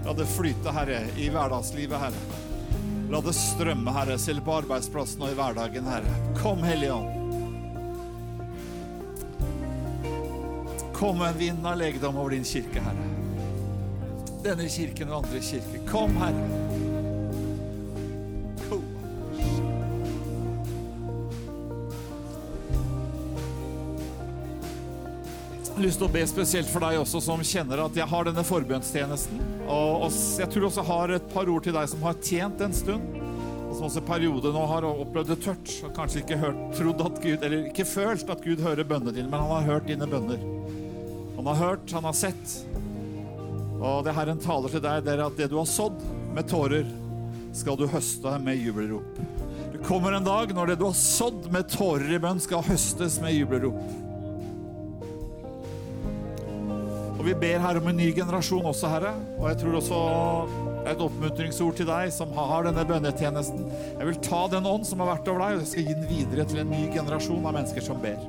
La 0.04 0.12
det 0.16 0.26
flyte, 0.28 0.72
Herre, 0.72 1.00
i 1.16 1.30
hverdagslivet, 1.32 1.98
Herre. 2.00 2.42
La 3.08 3.22
det 3.24 3.32
strømme, 3.36 3.92
Herre, 3.96 4.18
selv 4.20 4.44
på 4.44 4.58
arbeidsplassen 4.58 5.24
og 5.24 5.32
i 5.32 5.38
hverdagen, 5.38 5.88
Herre. 5.88 6.18
Kom, 6.42 6.60
Hellige 6.66 6.92
Ånd. 6.92 7.14
Kom 10.98 11.22
en 11.22 11.38
vind 11.38 11.66
av 11.66 11.78
legedom 11.80 12.16
over 12.20 12.36
din 12.36 12.44
kirke, 12.44 12.82
Herre. 12.84 13.08
Denne 14.44 14.68
kirken 14.70 15.12
og 15.12 15.22
andre 15.22 15.40
kirker. 15.40 15.84
Kom, 15.88 16.16
Herre. 16.20 16.57
Lyst 25.82 26.00
til 26.00 26.08
å 26.08 26.12
be 26.12 26.22
spesielt 26.28 26.68
for 26.70 26.84
deg 26.84 26.98
også 27.00 27.20
som 27.22 27.42
kjenner 27.46 27.80
at 27.84 27.96
jeg 27.98 28.08
har 28.10 28.26
denne 28.28 28.44
forbønnstjenesten. 28.46 29.40
Og, 29.68 30.08
jeg 30.40 30.50
tror 30.52 30.66
også 30.68 30.84
har 30.88 31.12
et 31.14 31.28
par 31.32 31.50
ord 31.50 31.64
til 31.66 31.76
deg 31.76 31.90
som 31.92 32.04
har 32.06 32.18
tjent 32.24 32.62
en 32.64 32.76
stund. 32.76 33.18
Og 33.68 33.74
som 33.76 33.86
også 33.88 34.02
i 34.02 34.08
periode 34.08 34.52
nå 34.54 34.64
har 34.70 34.86
opplevd 34.88 35.32
det 35.34 35.38
tørt. 35.44 35.74
Og 35.86 35.92
kanskje 35.96 36.22
ikke 36.22 36.40
hørt, 36.40 36.62
trodd 36.78 37.04
at 37.04 37.20
Gud, 37.22 37.36
eller 37.44 37.68
ikke 37.68 37.86
følt 37.88 38.32
at 38.32 38.42
Gud 38.44 38.64
hører 38.64 38.88
bønnene 38.88 39.14
dine, 39.14 39.28
men 39.30 39.44
han 39.44 39.54
har 39.58 39.68
hørt 39.74 39.90
dine 39.90 40.08
bønner. 40.08 40.42
Han 41.36 41.52
har 41.52 41.60
hørt, 41.62 41.94
han 41.94 42.08
har 42.08 42.16
sett. 42.16 42.56
Og 43.78 44.02
det 44.06 44.16
Herren 44.16 44.42
taler 44.42 44.72
til 44.72 44.82
deg, 44.82 45.04
det 45.06 45.14
er 45.14 45.26
at 45.28 45.38
det 45.38 45.50
du 45.52 45.60
har 45.60 45.68
sådd 45.70 46.02
med 46.34 46.48
tårer, 46.50 46.88
skal 47.54 47.78
du 47.78 47.86
høste 47.90 48.34
med 48.42 48.58
jubelrop. 48.58 49.22
Det 49.72 49.84
kommer 49.86 50.16
en 50.16 50.26
dag 50.26 50.50
når 50.54 50.72
det 50.72 50.80
du 50.80 50.88
har 50.88 50.98
sådd 50.98 51.46
med 51.54 51.70
tårer 51.70 52.16
i 52.16 52.20
bønn, 52.22 52.42
skal 52.42 52.66
høstes 52.66 53.20
med 53.22 53.36
jubelrop. 53.36 54.07
Og 57.18 57.24
vi 57.26 57.34
ber 57.34 57.58
her 57.58 57.78
om 57.80 57.88
en 57.90 57.98
ny 57.98 58.12
generasjon 58.14 58.66
også, 58.70 58.90
Herre. 58.92 59.12
Og 59.40 59.48
jeg 59.50 59.58
tror 59.62 59.78
også 59.80 60.02
et 60.88 61.00
oppmuntringsord 61.02 61.74
til 61.80 61.88
deg 61.88 62.12
som 62.14 62.30
har 62.36 62.68
denne 62.68 62.84
bønnetjenesten. 62.86 63.64
Jeg 63.98 64.06
vil 64.06 64.20
ta 64.22 64.44
den 64.52 64.68
ånd 64.70 64.86
som 64.86 65.02
har 65.02 65.10
vært 65.16 65.30
over 65.32 65.42
deg, 65.42 65.56
og 65.56 65.64
jeg 65.64 65.72
skal 65.72 65.88
gi 65.88 65.96
den 65.98 66.06
videre 66.12 66.46
til 66.48 66.62
en 66.62 66.70
ny 66.70 66.84
generasjon 66.94 67.42
av 67.42 67.58
mennesker 67.58 67.84
som 67.84 67.98
ber. 68.02 68.22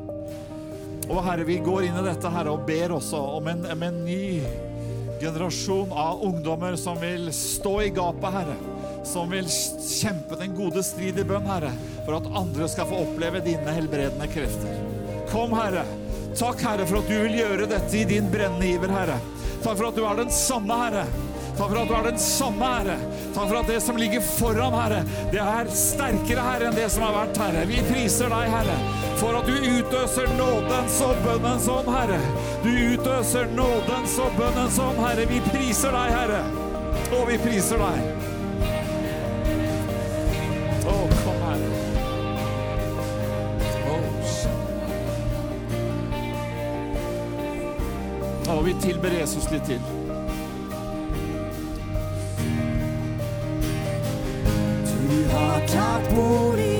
Og 1.10 1.22
Herre, 1.26 1.46
vi 1.46 1.60
går 1.66 1.86
inn 1.88 2.02
i 2.02 2.06
dette 2.06 2.34
Herre, 2.34 2.56
og 2.58 2.66
ber 2.66 2.98
også 2.98 3.22
om 3.38 3.48
en, 3.54 3.64
om 3.70 3.86
en 3.86 4.02
ny 4.06 4.42
generasjon 5.22 5.94
av 5.94 6.26
ungdommer 6.26 6.78
som 6.80 6.98
vil 7.02 7.30
stå 7.36 7.76
i 7.86 7.94
gapet, 7.94 8.30
Herre. 8.40 8.58
Som 9.06 9.32
vil 9.34 9.48
kjempe 9.50 10.38
den 10.42 10.58
gode 10.58 10.82
strid 10.86 11.18
i 11.22 11.30
bønn, 11.30 11.50
Herre, 11.50 11.72
for 12.08 12.18
at 12.18 12.34
andre 12.42 12.70
skal 12.74 12.90
få 12.90 13.06
oppleve 13.06 13.46
dine 13.46 13.78
helbredende 13.78 14.30
krefter. 14.34 14.86
Kom, 15.30 15.54
Herre. 15.54 15.86
Takk, 16.38 16.62
Herre, 16.62 16.86
for 16.86 17.02
at 17.02 17.10
du 17.10 17.18
vil 17.24 17.40
gjøre 17.40 17.66
dette 17.70 17.98
i 17.98 18.06
din 18.08 18.30
brennende 18.32 18.68
iver, 18.70 18.92
Herre. 18.94 19.18
Takk 19.64 19.76
for 19.76 19.90
at 19.90 19.98
du 19.98 20.06
er 20.06 20.22
den 20.22 20.32
samme, 20.34 20.78
Herre. 20.84 21.08
Takk 21.58 21.74
for 21.74 21.80
at 21.82 21.90
du 21.90 21.96
er 21.98 22.06
den 22.06 22.20
samme, 22.24 22.70
Herre. 22.78 22.98
Takk 23.36 23.50
for 23.50 23.58
at 23.60 23.68
det 23.68 23.80
som 23.84 23.98
ligger 24.00 24.24
foran, 24.24 24.78
Herre, 24.78 25.02
det 25.34 25.42
er 25.44 25.72
sterkere, 25.76 26.46
Herre, 26.46 26.70
enn 26.70 26.78
det 26.78 26.88
som 26.94 27.04
har 27.04 27.18
vært, 27.18 27.42
Herre. 27.44 27.66
Vi 27.68 27.82
priser 27.90 28.32
deg, 28.32 28.54
Herre, 28.54 28.78
for 29.20 29.36
at 29.42 29.50
du 29.50 29.58
utøser 29.58 30.32
nådens 30.38 31.02
og 31.04 31.20
bønnens 31.26 31.68
ånd, 31.74 31.92
Herre. 31.98 32.22
Du 32.64 32.72
utøser 32.72 33.52
nådens 33.58 34.16
og 34.24 34.40
bønnens 34.40 34.80
ånd, 34.86 35.04
Herre. 35.04 35.28
Vi 35.34 35.44
priser 35.50 35.96
deg, 35.98 36.16
Herre. 36.16 36.44
Og 37.20 37.26
vi 37.28 37.40
priser 37.44 37.82
deg. 37.82 38.39
Å, 48.60 48.62
vi 48.62 48.74
tilber 48.76 49.14
Jesus 49.16 49.46
litt 49.54 49.64
til. 49.70 49.80
Du 55.00 55.22
har 55.32 55.64
tatt 55.72 56.10
bolig 56.12 56.79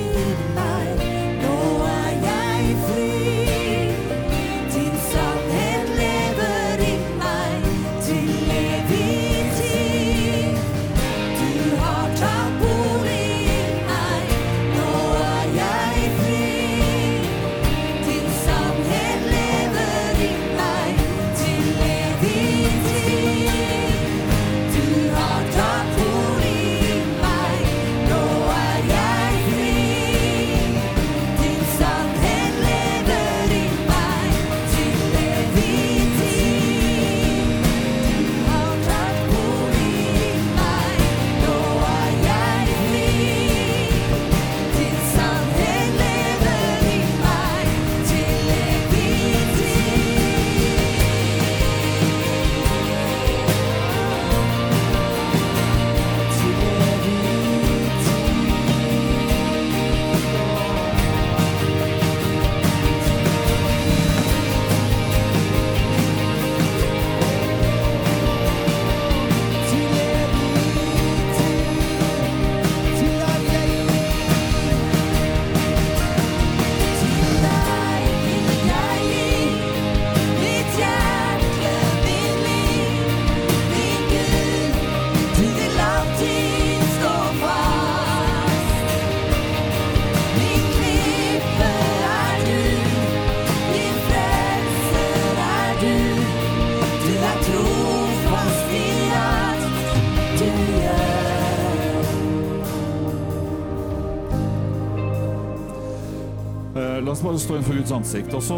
Stå 107.40 107.56
innenfor 107.56 107.74
Guds 107.74 107.92
ansikt. 107.92 108.34
Og 108.36 108.42
så 108.44 108.56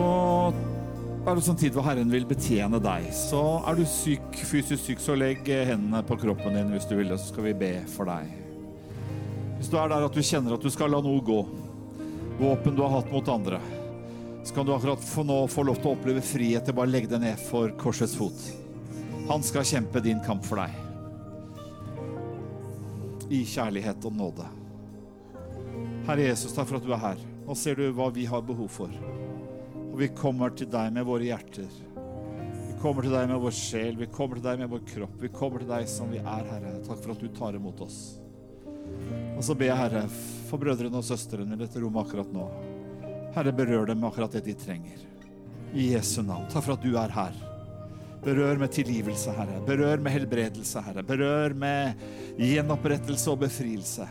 er 1.21 1.37
det 1.37 1.43
sånn 1.45 1.59
tid 1.61 1.75
hvor 1.75 1.85
Herren 1.85 2.09
vil 2.09 2.25
betjene 2.25 2.79
deg. 2.81 3.05
Så 3.13 3.39
er 3.69 3.77
du 3.77 3.83
syk, 3.85 4.33
fysisk 4.33 4.81
syk, 4.81 5.03
så 5.03 5.13
legg 5.13 5.45
hendene 5.45 6.01
på 6.07 6.17
kroppen 6.23 6.57
din 6.57 6.73
hvis 6.73 6.87
du 6.89 6.95
vil 6.97 7.11
det, 7.13 7.19
så 7.21 7.29
skal 7.29 7.45
vi 7.45 7.53
be 7.61 7.69
for 7.93 8.09
deg. 8.09 8.31
Hvis 9.59 9.69
du 9.69 9.77
er 9.77 9.91
der 9.91 10.07
at 10.07 10.17
du 10.17 10.25
kjenner 10.25 10.57
at 10.57 10.65
du 10.65 10.73
skal 10.73 10.89
la 10.89 11.01
noe 11.05 11.21
gå, 11.21 11.37
våpen 12.41 12.73
du 12.73 12.81
har 12.81 12.95
hatt 12.97 13.13
mot 13.13 13.29
andre, 13.29 13.61
så 14.41 14.55
kan 14.55 14.65
du 14.65 14.73
akkurat 14.73 15.05
få 15.05 15.27
nå 15.29 15.43
få 15.53 15.67
lov 15.69 15.77
til 15.77 15.91
å 15.91 15.93
oppleve 15.93 16.25
frihet 16.25 16.65
til 16.65 16.79
bare 16.79 16.89
å 16.89 16.95
legge 16.95 17.13
deg 17.13 17.21
ned 17.21 17.43
for 17.51 17.69
korsets 17.77 18.17
fot. 18.17 18.47
Han 19.29 19.45
skal 19.45 19.67
kjempe 19.75 20.01
din 20.01 20.23
kamp 20.25 20.41
for 20.47 20.57
deg. 20.57 20.73
I 23.29 23.45
kjærlighet 23.45 24.09
og 24.09 24.17
nåde. 24.17 24.49
Herre 26.09 26.31
Jesus, 26.31 26.57
takk 26.57 26.65
for 26.71 26.81
at 26.81 26.89
du 26.89 26.97
er 26.97 27.05
her. 27.05 27.27
Nå 27.51 27.55
ser 27.59 27.75
du 27.75 27.89
hva 27.91 28.05
vi 28.15 28.23
har 28.31 28.45
behov 28.47 28.69
for. 28.71 28.91
Og 29.89 29.97
vi 29.99 30.07
kommer 30.15 30.53
til 30.55 30.69
deg 30.71 30.93
med 30.95 31.03
våre 31.03 31.25
hjerter. 31.27 31.67
Vi 31.67 32.75
kommer 32.79 33.03
til 33.03 33.11
deg 33.11 33.25
med 33.27 33.41
vår 33.43 33.55
sjel. 33.57 33.97
Vi 33.99 34.05
kommer 34.07 34.39
til 34.39 34.45
deg 34.45 34.61
med 34.61 34.69
vår 34.71 34.85
kropp. 34.87 35.17
Vi 35.19 35.29
kommer 35.35 35.59
til 35.59 35.67
deg 35.67 35.89
som 35.91 36.13
vi 36.13 36.21
er, 36.21 36.45
Herre. 36.47 36.71
Takk 36.85 37.01
for 37.03 37.11
at 37.11 37.19
du 37.19 37.27
tar 37.35 37.57
imot 37.59 37.81
oss. 37.83 37.97
Og 39.35 39.43
så 39.43 39.57
ber 39.59 39.67
jeg, 39.67 39.79
Herre, 39.81 40.05
for 40.47 40.63
brødrene 40.63 41.01
og 41.01 41.03
søstrene 41.03 41.57
i 41.57 41.59
dette 41.59 41.81
rommet 41.83 42.07
akkurat 42.07 42.31
nå. 42.31 42.45
Herre, 43.35 43.51
berør 43.57 43.91
dem 43.91 43.99
med 43.99 44.13
akkurat 44.13 44.37
det 44.37 44.45
de 44.45 44.55
trenger. 44.61 45.03
I 45.75 45.89
Jesu 45.89 46.21
navn. 46.21 46.47
Takk 46.55 46.69
for 46.69 46.77
at 46.77 46.87
du 46.87 46.95
er 47.01 47.11
her. 47.17 47.35
Berør 48.23 48.63
med 48.63 48.71
tilgivelse, 48.77 49.35
Herre. 49.35 49.59
Berør 49.67 49.99
med 49.99 50.15
helbredelse, 50.15 50.85
Herre. 50.87 51.03
Berør 51.03 51.59
med 51.67 51.99
gjenopprettelse 52.39 53.27
og 53.35 53.43
befrielse. 53.43 54.07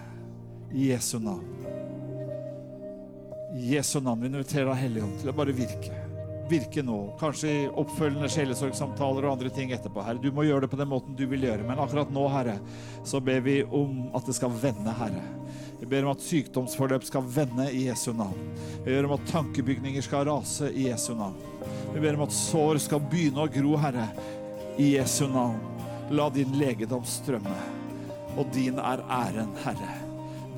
I 0.77 0.93
Jesu 0.93 1.17
navn. 1.25 1.60
Jesu 3.55 4.01
navn. 4.01 4.21
Vi 4.21 4.27
inviterer 4.27 4.69
deg, 4.71 4.79
Hellige 4.79 5.05
Ånd, 5.05 5.19
til 5.21 5.33
å 5.33 5.35
bare 5.35 5.55
virke. 5.55 5.97
Virke 6.51 6.83
nå. 6.83 6.99
Kanskje 7.21 7.51
i 7.51 7.67
oppfølgende 7.69 8.31
sjelesorgsamtaler 8.31 9.27
og 9.27 9.37
andre 9.37 9.51
ting 9.55 9.73
etterpå, 9.75 10.03
Herre. 10.07 10.23
Du 10.23 10.31
må 10.35 10.47
gjøre 10.47 10.65
det 10.65 10.73
på 10.73 10.79
den 10.81 10.91
måten 10.91 11.17
du 11.19 11.25
vil 11.31 11.47
gjøre. 11.47 11.67
Men 11.67 11.83
akkurat 11.83 12.11
nå, 12.15 12.27
Herre, 12.31 12.57
så 13.07 13.21
ber 13.23 13.43
vi 13.47 13.61
om 13.65 14.09
at 14.17 14.27
det 14.27 14.37
skal 14.39 14.55
vende, 14.63 14.95
Herre. 14.99 15.25
Vi 15.81 15.89
ber 15.89 16.05
om 16.05 16.13
at 16.13 16.23
sykdomsforløp 16.23 17.07
skal 17.09 17.25
vende 17.25 17.71
i 17.73 17.87
Jesu 17.87 18.11
navn. 18.13 18.51
Vi 18.85 18.93
ber 18.93 19.09
om 19.09 19.17
at 19.17 19.27
tankebygninger 19.31 20.05
skal 20.05 20.27
rase 20.29 20.71
i 20.71 20.91
Jesu 20.91 21.15
navn. 21.19 21.39
Vi 21.95 22.03
ber 22.03 22.19
om 22.19 22.27
at 22.27 22.37
sår 22.37 22.83
skal 22.85 23.03
begynne 23.11 23.47
å 23.47 23.51
gro, 23.51 23.77
Herre, 23.81 24.11
i 24.79 24.93
Jesu 24.95 25.25
navn. 25.31 25.59
La 26.11 26.29
din 26.35 26.59
legedom 26.59 27.07
strømme. 27.07 27.59
Og 28.39 28.51
din 28.55 28.79
er 28.79 29.03
æren, 29.11 29.55
Herre. 29.65 29.95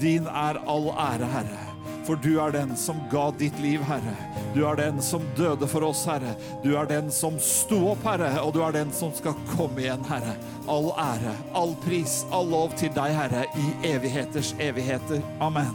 Din 0.00 0.26
er 0.28 0.60
all 0.68 0.90
ære, 0.92 1.28
Herre. 1.36 1.71
For 2.06 2.18
du 2.18 2.40
er 2.42 2.50
den 2.54 2.74
som 2.76 2.98
ga 3.12 3.28
ditt 3.38 3.58
liv, 3.62 3.82
Herre. 3.86 4.14
Du 4.54 4.64
er 4.66 4.76
den 4.76 4.98
som 5.02 5.22
døde 5.38 5.68
for 5.70 5.86
oss, 5.86 6.02
Herre. 6.06 6.34
Du 6.64 6.72
er 6.78 6.88
den 6.90 7.10
som 7.14 7.38
sto 7.38 7.78
opp, 7.92 8.02
Herre. 8.06 8.32
Og 8.42 8.52
du 8.56 8.60
er 8.66 8.74
den 8.74 8.90
som 8.94 9.14
skal 9.14 9.38
komme 9.54 9.84
igjen, 9.84 10.02
Herre. 10.10 10.34
All 10.70 10.90
ære, 10.98 11.36
all 11.58 11.76
pris, 11.86 12.22
all 12.34 12.50
lov 12.50 12.74
til 12.78 12.90
deg, 12.96 13.14
Herre, 13.18 13.46
i 13.54 13.94
evigheters 13.94 14.54
evigheter. 14.58 15.22
Amen. 15.40 15.74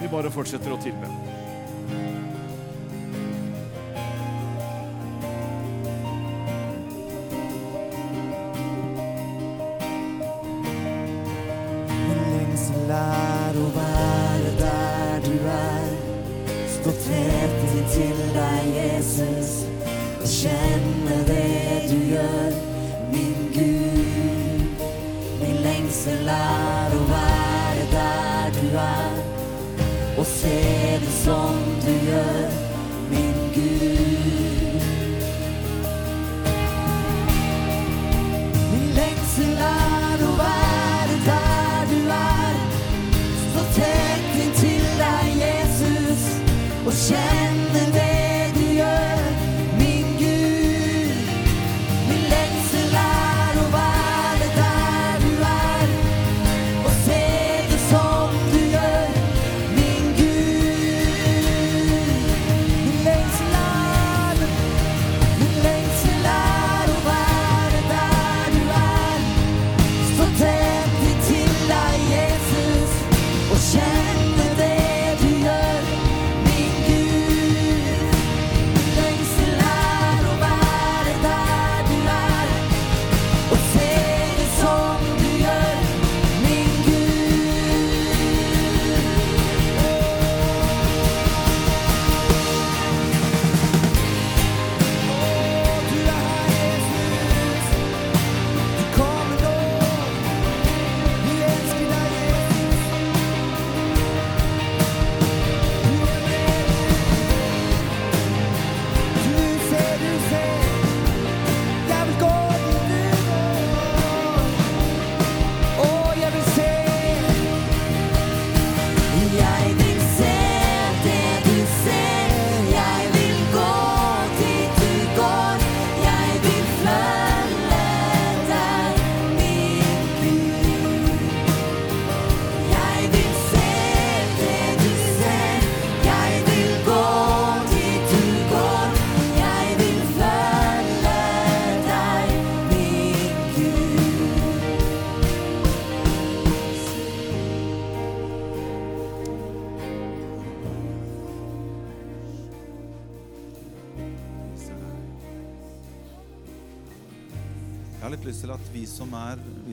Vi 0.00 0.10
bare 0.10 0.30
fortsetter 0.30 0.74
å 0.74 0.80
tilbe. 0.82 1.10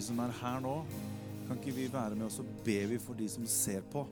Som 0.04 0.20
er 0.24 0.34
her 0.42 0.62
nå, 0.64 0.76
kan 1.48 1.60
ikke 1.60 1.76
vi 1.76 1.88
være 1.92 2.16
med 2.16 2.28
oss 2.30 2.40
og 2.42 2.50
be 2.66 2.80
vi 2.92 3.00
for 3.02 3.18
de 3.18 3.28
som 3.30 3.46
ser 3.50 3.84
på. 3.92 4.06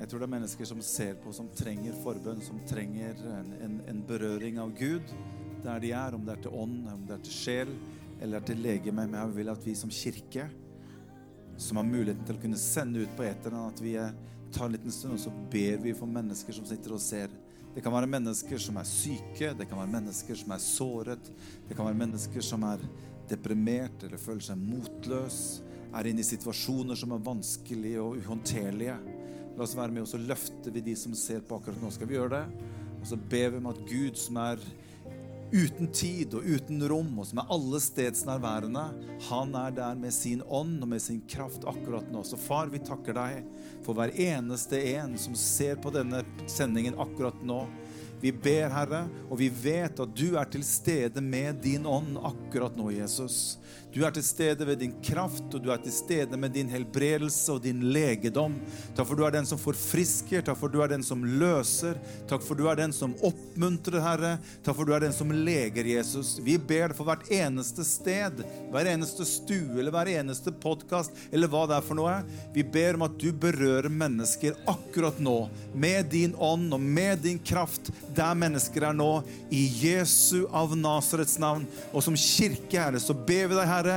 Jeg 0.00 0.08
tror 0.08 0.22
det 0.22 0.26
er 0.26 0.32
mennesker 0.32 0.68
som 0.68 0.80
ser 0.84 1.18
på, 1.20 1.32
som 1.36 1.50
trenger 1.52 1.96
forbønn, 2.00 2.40
som 2.42 2.60
trenger 2.68 3.18
en, 3.36 3.52
en, 3.60 3.76
en 3.92 4.00
berøring 4.08 4.56
av 4.62 4.72
Gud 4.78 5.12
der 5.60 5.82
de 5.82 5.90
er, 5.92 6.16
om 6.16 6.24
det 6.24 6.38
er 6.38 6.42
til 6.46 6.56
ånd, 6.56 6.78
om 6.88 7.02
det 7.04 7.18
er 7.18 7.24
til 7.26 7.36
sjel 7.36 7.74
eller 8.24 8.44
til 8.48 8.62
legeme. 8.64 9.04
Men 9.04 9.18
jeg 9.18 9.34
vil 9.36 9.52
at 9.52 9.66
vi 9.66 9.74
som 9.76 9.92
kirke, 9.92 10.46
som 11.60 11.76
har 11.76 11.84
muligheten 11.84 12.24
til 12.24 12.38
å 12.38 12.42
kunne 12.46 12.60
sende 12.60 13.04
ut 13.04 13.12
på 13.18 13.26
eteren, 13.28 13.68
at 13.68 13.84
vi 13.84 13.94
tar 14.50 14.66
en 14.66 14.74
liten 14.74 14.94
stund 14.94 15.18
og 15.18 15.22
så 15.22 15.32
ber 15.52 15.84
vi 15.84 15.94
for 15.94 16.10
mennesker 16.10 16.56
som 16.56 16.66
sitter 16.66 16.96
og 16.96 17.02
ser. 17.04 17.30
Det 17.74 17.84
kan 17.84 17.94
være 17.94 18.08
mennesker 18.10 18.58
som 18.58 18.80
er 18.80 18.88
syke, 18.88 19.52
det 19.54 19.68
kan 19.68 19.78
være 19.78 19.92
mennesker 19.92 20.40
som 20.40 20.56
er 20.56 20.64
såret, 20.64 21.28
det 21.68 21.76
kan 21.76 21.86
være 21.86 22.00
mennesker 22.00 22.42
som 22.42 22.64
er 22.66 22.82
deprimert 23.30 24.04
eller 24.06 24.20
føler 24.20 24.44
seg 24.44 24.60
motløs, 24.60 25.40
er 25.90 26.06
inne 26.06 26.22
i 26.22 26.26
situasjoner 26.26 26.98
som 26.98 27.14
er 27.14 27.24
vanskelige 27.26 28.02
og 28.02 28.20
uhåndterlige. 28.20 28.98
La 29.56 29.64
oss 29.64 29.74
være 29.76 29.94
med, 29.94 30.04
og 30.04 30.10
så 30.12 30.20
løfter 30.22 30.74
vi 30.74 30.84
de 30.86 30.94
som 30.98 31.16
ser 31.18 31.42
på 31.46 31.58
akkurat 31.58 31.80
nå. 31.82 31.90
Skal 31.94 32.10
vi 32.10 32.18
gjøre 32.18 32.36
det? 32.36 32.68
Og 33.00 33.08
så 33.10 33.18
ber 33.18 33.50
vi 33.50 33.60
om 33.60 33.70
at 33.70 33.82
Gud, 33.88 34.18
som 34.20 34.38
er 34.40 34.62
uten 35.50 35.88
tid 35.90 36.34
og 36.38 36.46
uten 36.46 36.82
rom, 36.88 37.10
og 37.18 37.26
som 37.26 37.40
er 37.42 37.50
alle 37.50 37.80
stedsnærværende, 37.82 38.84
han 39.26 39.54
er 39.58 39.74
der 39.74 39.96
med 39.98 40.14
sin 40.14 40.44
ånd 40.46 40.78
og 40.84 40.92
med 40.92 41.02
sin 41.02 41.20
kraft 41.30 41.66
akkurat 41.68 42.06
nå. 42.12 42.22
Så 42.26 42.38
far, 42.38 42.70
vi 42.70 42.82
takker 42.86 43.16
deg 43.18 43.40
for 43.84 43.98
hver 43.98 44.14
eneste 44.14 44.78
en 44.94 45.16
som 45.18 45.34
ser 45.38 45.80
på 45.82 45.92
denne 45.94 46.22
sendingen 46.50 46.98
akkurat 47.02 47.42
nå. 47.46 47.64
Vi 48.20 48.32
ber, 48.32 48.68
Herre, 48.72 49.06
og 49.30 49.38
vi 49.40 49.48
vet 49.48 50.00
at 50.02 50.16
du 50.16 50.34
er 50.36 50.48
til 50.52 50.64
stede 50.66 51.22
med 51.24 51.62
din 51.64 51.86
ånd 51.88 52.18
akkurat 52.20 52.76
nå, 52.76 52.90
Jesus. 52.92 53.56
Du 53.90 54.04
er 54.06 54.12
til 54.14 54.22
stede 54.22 54.66
ved 54.68 54.78
din 54.78 54.92
kraft, 55.02 55.48
og 55.50 55.62
du 55.64 55.70
er 55.74 55.80
til 55.82 55.90
stede 55.90 56.38
med 56.38 56.52
din 56.54 56.68
helbredelse 56.70 57.56
og 57.56 57.64
din 57.64 57.80
legedom. 57.90 58.54
Takk 58.94 59.08
for 59.08 59.18
du 59.18 59.24
er 59.26 59.34
den 59.34 59.48
som 59.48 59.58
forfrisker, 59.58 60.44
takk 60.46 60.58
for 60.60 60.70
du 60.70 60.78
er 60.84 60.92
den 60.92 61.02
som 61.02 61.24
løser, 61.24 61.98
takk 62.30 62.44
for 62.46 62.58
du 62.58 62.68
er 62.70 62.78
den 62.78 62.94
som 62.94 63.16
oppmuntrer, 63.26 63.98
Herre. 64.04 64.36
Takk 64.62 64.78
for 64.78 64.86
du 64.86 64.94
er 64.94 65.02
den 65.02 65.16
som 65.16 65.32
leger, 65.34 65.88
Jesus. 65.90 66.36
Vi 66.46 66.54
ber 66.54 66.94
for 66.94 67.08
hvert 67.08 67.26
eneste 67.34 67.82
sted, 67.86 68.44
hver 68.70 68.92
eneste 68.92 69.26
stue 69.26 69.80
eller 69.80 69.94
hver 69.94 70.12
eneste 70.12 70.54
podkast 70.54 71.26
eller 71.32 71.50
hva 71.50 71.64
det 71.66 71.80
er 71.80 71.88
for 71.88 71.98
noe. 71.98 72.20
Vi 72.54 72.62
ber 72.62 72.94
om 72.94 73.08
at 73.08 73.18
du 73.18 73.32
berører 73.34 73.90
mennesker 73.90 74.54
akkurat 74.70 75.18
nå 75.18 75.38
med 75.74 76.12
din 76.14 76.36
ånd 76.38 76.70
og 76.76 76.84
med 76.84 77.24
din 77.26 77.42
kraft 77.42 77.90
der 78.16 78.36
mennesker 78.38 78.88
er 78.88 78.96
nå, 78.96 79.22
i 79.50 79.62
Jesu 79.82 80.46
av 80.54 80.74
Nasarets 80.78 81.38
navn. 81.40 81.66
Og 81.92 82.04
som 82.04 82.16
kirke, 82.18 82.78
Herre, 82.78 83.00
så 83.02 83.14
ber 83.14 83.50
vi 83.50 83.58
deg, 83.58 83.66
Herre, 83.70 83.96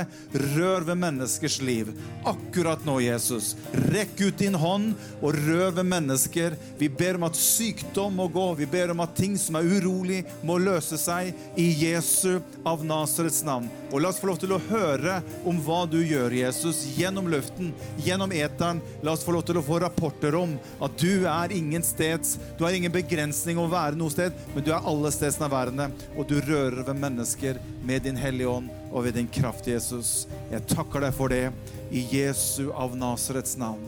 rør 0.54 0.86
ved 0.88 1.00
menneskers 1.02 1.60
liv. 1.64 1.92
Akkurat 2.26 2.82
nå, 2.86 2.98
Jesus. 3.04 3.54
Rekk 3.94 4.26
ut 4.26 4.40
din 4.40 4.58
hånd 4.58 4.92
og 5.20 5.38
rør 5.44 5.74
ved 5.78 5.88
mennesker. 5.90 6.58
Vi 6.80 6.90
ber 6.90 7.18
om 7.18 7.28
at 7.28 7.38
sykdom 7.38 8.18
må 8.20 8.28
gå. 8.32 8.46
Vi 8.58 8.68
ber 8.70 8.94
om 8.94 9.02
at 9.04 9.16
ting 9.18 9.38
som 9.40 9.58
er 9.58 9.68
urolig, 9.68 10.24
må 10.44 10.58
løse 10.60 10.98
seg 11.00 11.32
i 11.60 11.70
Jesu 11.84 12.40
av 12.66 12.84
Nasarets 12.86 13.42
navn. 13.46 13.70
Og 13.94 14.02
la 14.02 14.10
oss 14.10 14.18
få 14.18 14.26
lov 14.30 14.40
til 14.42 14.54
å 14.56 14.62
høre 14.68 15.20
om 15.46 15.60
hva 15.62 15.84
du 15.86 16.00
gjør, 16.02 16.34
Jesus, 16.34 16.82
gjennom 16.96 17.28
luften, 17.30 17.70
gjennom 18.02 18.32
eteren. 18.34 18.80
La 19.06 19.14
oss 19.14 19.22
få 19.26 19.36
lov 19.36 19.44
til 19.46 19.60
å 19.60 19.64
få 19.64 19.78
rapporter 19.84 20.34
om 20.38 20.56
at 20.82 20.98
du 20.98 21.28
er 21.30 21.54
ingen 21.54 21.84
steds, 21.84 22.36
du 22.58 22.64
har 22.66 22.74
ingen 22.74 22.92
begrensning 22.92 23.60
å 23.60 23.68
være 23.70 23.98
noe 23.98 24.03
sted, 24.12 24.34
men 24.54 24.64
du 24.64 24.70
er 24.72 24.86
alle 24.86 25.10
stedsnærværende, 25.12 25.88
og 26.16 26.28
du 26.28 26.36
rører 26.40 26.82
ved 26.86 26.98
mennesker 26.98 27.60
med 27.84 28.04
din 28.04 28.16
Hellige 28.20 28.48
Ånd 28.48 28.70
og 28.92 29.04
ved 29.04 29.16
din 29.18 29.28
kraft, 29.28 29.68
Jesus. 29.68 30.26
Jeg 30.50 30.66
takker 30.70 31.04
deg 31.06 31.14
for 31.16 31.32
det 31.32 31.48
i 31.94 32.04
Jesu 32.12 32.70
av 32.72 32.96
Nasarets 32.96 33.56
navn. 33.60 33.82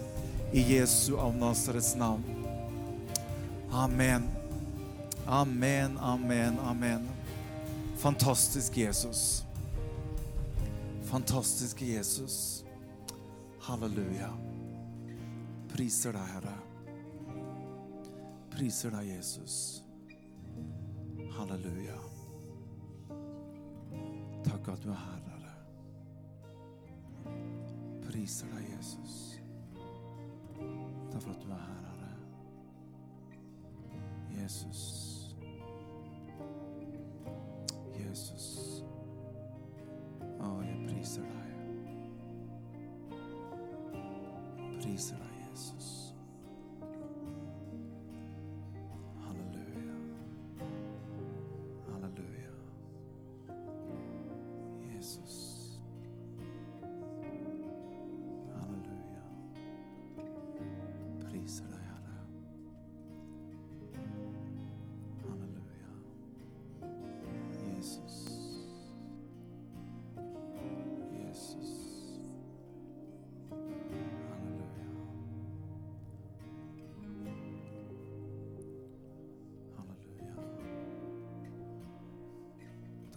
I 0.53 0.63
Jesu 0.77 1.17
av 1.21 1.35
Nasarets 1.37 1.95
navn. 1.99 2.25
Amen. 3.73 4.29
Amen, 5.27 5.99
amen, 5.99 6.59
amen. 6.63 7.09
Fantastisk 7.99 8.77
Jesus. 8.77 9.43
Fantastiske 11.11 11.87
Jesus. 11.87 12.65
Halleluja. 13.61 14.31
Priser 15.73 16.15
deg, 16.15 16.31
Herre. 16.35 16.55
Priser 18.55 18.95
deg, 18.95 19.11
Jesus. 19.17 19.86
Halleluja. 21.37 21.99
Takk 24.45 24.69
at 24.69 24.85
du 24.85 24.91
er 24.91 24.95
her, 24.95 25.21
Herre. 25.29 25.53
Priser 28.03 28.47
deg, 28.47 28.65
Jesus. 28.77 29.43
Takk 31.13 31.23
for 31.23 31.31
at 31.31 31.43
du 31.43 31.51
er 31.51 31.55
her, 31.55 31.83
Herre. 31.89 32.13
Jesus. 34.43 34.83
Jesus. 37.99 38.83
Å, 40.41 40.63
jeg 40.65 40.79
priser 40.89 41.23
deg. 41.29 41.51
Priser 44.81 45.17
deg, 45.21 45.37
Jesus. 45.51 45.96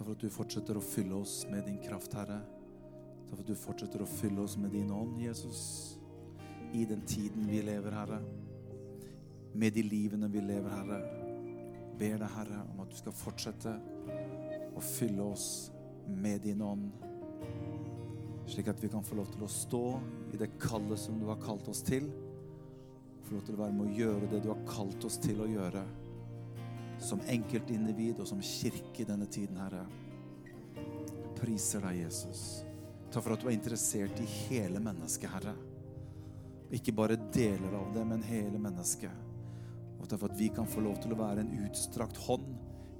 For 0.09 0.17
at 0.17 0.23
du 0.25 0.31
fortsetter 0.33 0.77
å 0.79 0.81
fylle 0.81 1.19
oss 1.21 1.43
med 1.51 1.67
din 1.67 1.75
kraft, 1.83 2.15
Herre. 2.17 2.39
Takk 3.27 3.35
for 3.35 3.43
at 3.43 3.49
du 3.51 3.57
fortsetter 3.61 4.01
å 4.01 4.07
fylle 4.09 4.41
oss 4.41 4.55
med 4.57 4.71
din 4.73 4.89
ånd, 4.89 5.19
Jesus. 5.21 5.59
I 6.73 6.81
den 6.89 7.03
tiden 7.05 7.45
vi 7.45 7.59
lever, 7.61 7.93
Herre. 7.93 8.17
Med 9.53 9.75
de 9.77 9.83
livene 9.85 10.31
vi 10.33 10.41
lever, 10.41 10.73
Herre. 10.73 10.97
Ber 11.99 12.17
deg, 12.23 12.33
Herre, 12.39 12.63
om 12.71 12.81
at 12.81 12.89
du 12.89 12.97
skal 12.97 13.17
fortsette 13.19 13.75
å 14.73 14.81
fylle 14.81 15.29
oss 15.29 15.69
med 16.09 16.41
din 16.47 16.65
ånd. 16.65 16.89
Slik 18.49 18.73
at 18.73 18.81
vi 18.81 18.89
kan 18.89 19.05
få 19.05 19.19
lov 19.19 19.29
til 19.35 19.45
å 19.45 19.53
stå 19.59 19.85
i 20.33 20.41
det 20.41 20.55
kallet 20.57 21.05
som 21.05 21.21
du 21.21 21.29
har 21.29 21.37
kalt 21.43 21.69
oss 21.69 21.85
til. 21.85 22.09
Få 23.27 23.37
lov 23.37 23.45
til 23.45 23.59
å 23.59 23.61
være 23.61 23.77
med 23.77 23.91
å 23.91 23.99
gjøre 24.01 24.33
det 24.33 24.41
du 24.41 24.49
har 24.55 24.65
kalt 24.73 25.05
oss 25.05 25.21
til 25.21 25.45
å 25.45 25.51
gjøre. 25.53 25.85
Som 26.99 27.21
enkeltindivid 27.31 28.19
og 28.19 28.27
som 28.27 28.41
kirke 28.43 29.03
i 29.03 29.07
denne 29.07 29.27
tiden, 29.31 29.59
Herre. 29.61 29.85
Priser 31.39 31.83
deg, 31.85 32.01
Jesus. 32.03 32.65
Takk 33.09 33.23
for 33.23 33.33
at 33.33 33.41
du 33.41 33.47
er 33.49 33.55
interessert 33.55 34.19
i 34.21 34.27
hele 34.49 34.81
mennesket, 34.83 35.31
Herre. 35.31 35.55
Ikke 36.75 36.93
bare 36.93 37.17
deler 37.33 37.73
av 37.79 37.93
det, 37.95 38.03
men 38.05 38.25
hele 38.27 38.59
mennesket. 38.61 39.25
Og 39.99 40.07
takk 40.07 40.21
for 40.21 40.29
at 40.29 40.39
vi 40.39 40.51
kan 40.53 40.69
få 40.69 40.83
lov 40.85 40.99
til 41.01 41.15
å 41.15 41.19
være 41.19 41.43
en 41.43 41.55
utstrakt 41.65 42.19
hånd 42.27 42.51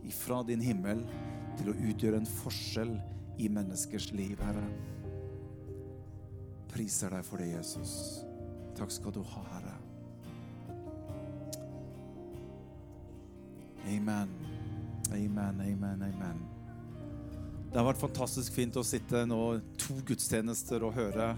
ifra 0.07 0.41
din 0.47 0.63
himmel 0.63 1.03
til 1.59 1.71
å 1.71 1.77
utgjøre 1.91 2.21
en 2.21 2.31
forskjell 2.39 2.95
i 3.39 3.51
menneskers 3.51 4.09
liv, 4.15 4.39
Herre. 4.41 4.65
Priser 6.69 7.13
deg 7.13 7.25
for 7.25 7.41
det, 7.41 7.51
Jesus. 7.53 7.93
Takk 8.77 8.93
skal 8.93 9.15
du 9.15 9.21
ha, 9.35 9.45
Herre. 9.53 9.78
Amen. 13.89 14.29
Amen, 15.11 15.61
amen, 15.61 16.01
amen. 16.03 16.41
Det 17.71 17.77
har 17.77 17.87
vært 17.87 18.01
fantastisk 18.01 18.53
fint 18.53 18.75
å 18.77 18.83
sitte 18.85 19.23
nå 19.25 19.39
to 19.81 19.95
gudstjenester 20.05 20.83
og 20.85 20.93
høre 20.93 21.31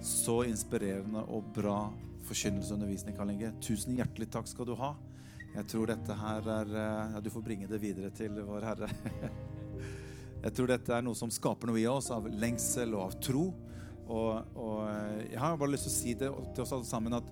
så 0.00 0.38
inspirerende 0.48 1.20
og 1.28 1.50
bra 1.52 1.90
forkynnelseundervisning, 2.24 3.16
Karl 3.18 3.34
Inge. 3.34 3.52
Tusen 3.60 3.98
hjertelig 3.98 4.30
takk 4.32 4.48
skal 4.48 4.70
du 4.70 4.72
ha. 4.80 4.94
Jeg 5.52 5.68
tror 5.68 5.92
dette 5.92 6.16
her 6.16 6.48
er 6.54 6.72
ja, 6.78 7.20
Du 7.20 7.28
får 7.34 7.44
bringe 7.44 7.68
det 7.68 7.82
videre 7.82 8.08
til 8.16 8.40
vår 8.40 8.64
Herre. 8.70 8.88
Jeg 10.46 10.56
tror 10.56 10.72
dette 10.72 10.96
er 10.96 11.04
noe 11.04 11.18
som 11.18 11.30
skaper 11.30 11.68
noe 11.68 11.78
i 11.78 11.86
oss 11.86 12.08
av 12.10 12.24
lengsel 12.24 12.96
og 12.96 13.04
av 13.04 13.18
tro. 13.22 13.44
Og, 14.08 14.56
og 14.58 14.80
jeg 15.28 15.38
har 15.38 15.60
bare 15.60 15.70
lyst 15.70 15.86
til 15.86 15.92
å 15.92 15.94
si 15.94 16.14
det 16.18 16.30
til 16.56 16.64
oss 16.64 16.72
alle 16.74 16.88
sammen 16.88 17.14
at 17.14 17.28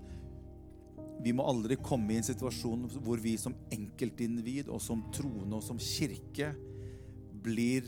vi 1.21 1.33
må 1.37 1.45
aldri 1.45 1.77
komme 1.81 2.15
i 2.15 2.21
en 2.21 2.27
situasjon 2.27 2.87
hvor 3.05 3.21
vi 3.21 3.35
som 3.41 3.57
enkeltindivid 3.73 4.71
og 4.73 4.81
som 4.83 5.03
troende 5.13 5.59
og 5.59 5.65
som 5.65 5.81
kirke 5.81 6.55
blir 7.45 7.85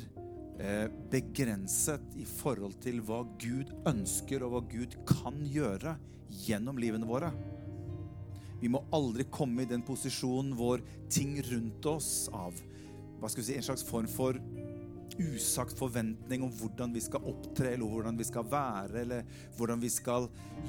eh, 0.61 0.89
begrenset 1.13 2.05
i 2.21 2.27
forhold 2.29 2.77
til 2.85 3.01
hva 3.07 3.23
Gud 3.41 3.73
ønsker 3.89 4.45
og 4.45 4.55
hva 4.55 4.63
Gud 4.75 4.99
kan 5.09 5.41
gjøre 5.49 5.97
gjennom 6.45 6.81
livene 6.81 7.09
våre. 7.09 7.33
Vi 8.63 8.71
må 8.71 8.85
aldri 8.95 9.27
komme 9.33 9.65
i 9.65 9.71
den 9.71 9.83
posisjonen 9.85 10.53
hvor 10.57 10.85
ting 11.13 11.35
rundt 11.49 11.89
oss 11.89 12.29
av 12.37 12.55
hva 13.23 13.31
skal 13.31 13.43
vi 13.43 13.49
si, 13.49 13.57
en 13.57 13.65
slags 13.65 13.85
form 13.87 14.09
for 14.11 14.39
usagt 15.21 15.77
forventning 15.79 16.45
om 16.47 16.53
hvordan 16.59 16.93
vi 16.95 17.03
skal 17.05 17.25
opptre, 17.29 17.73
eller 17.73 17.89
hvordan 17.89 18.19
vi 18.19 18.27
skal 18.29 18.47
være, 18.49 19.03
eller 19.03 19.25
hvordan 19.59 19.83
vi 19.83 19.91
skal 19.93 20.29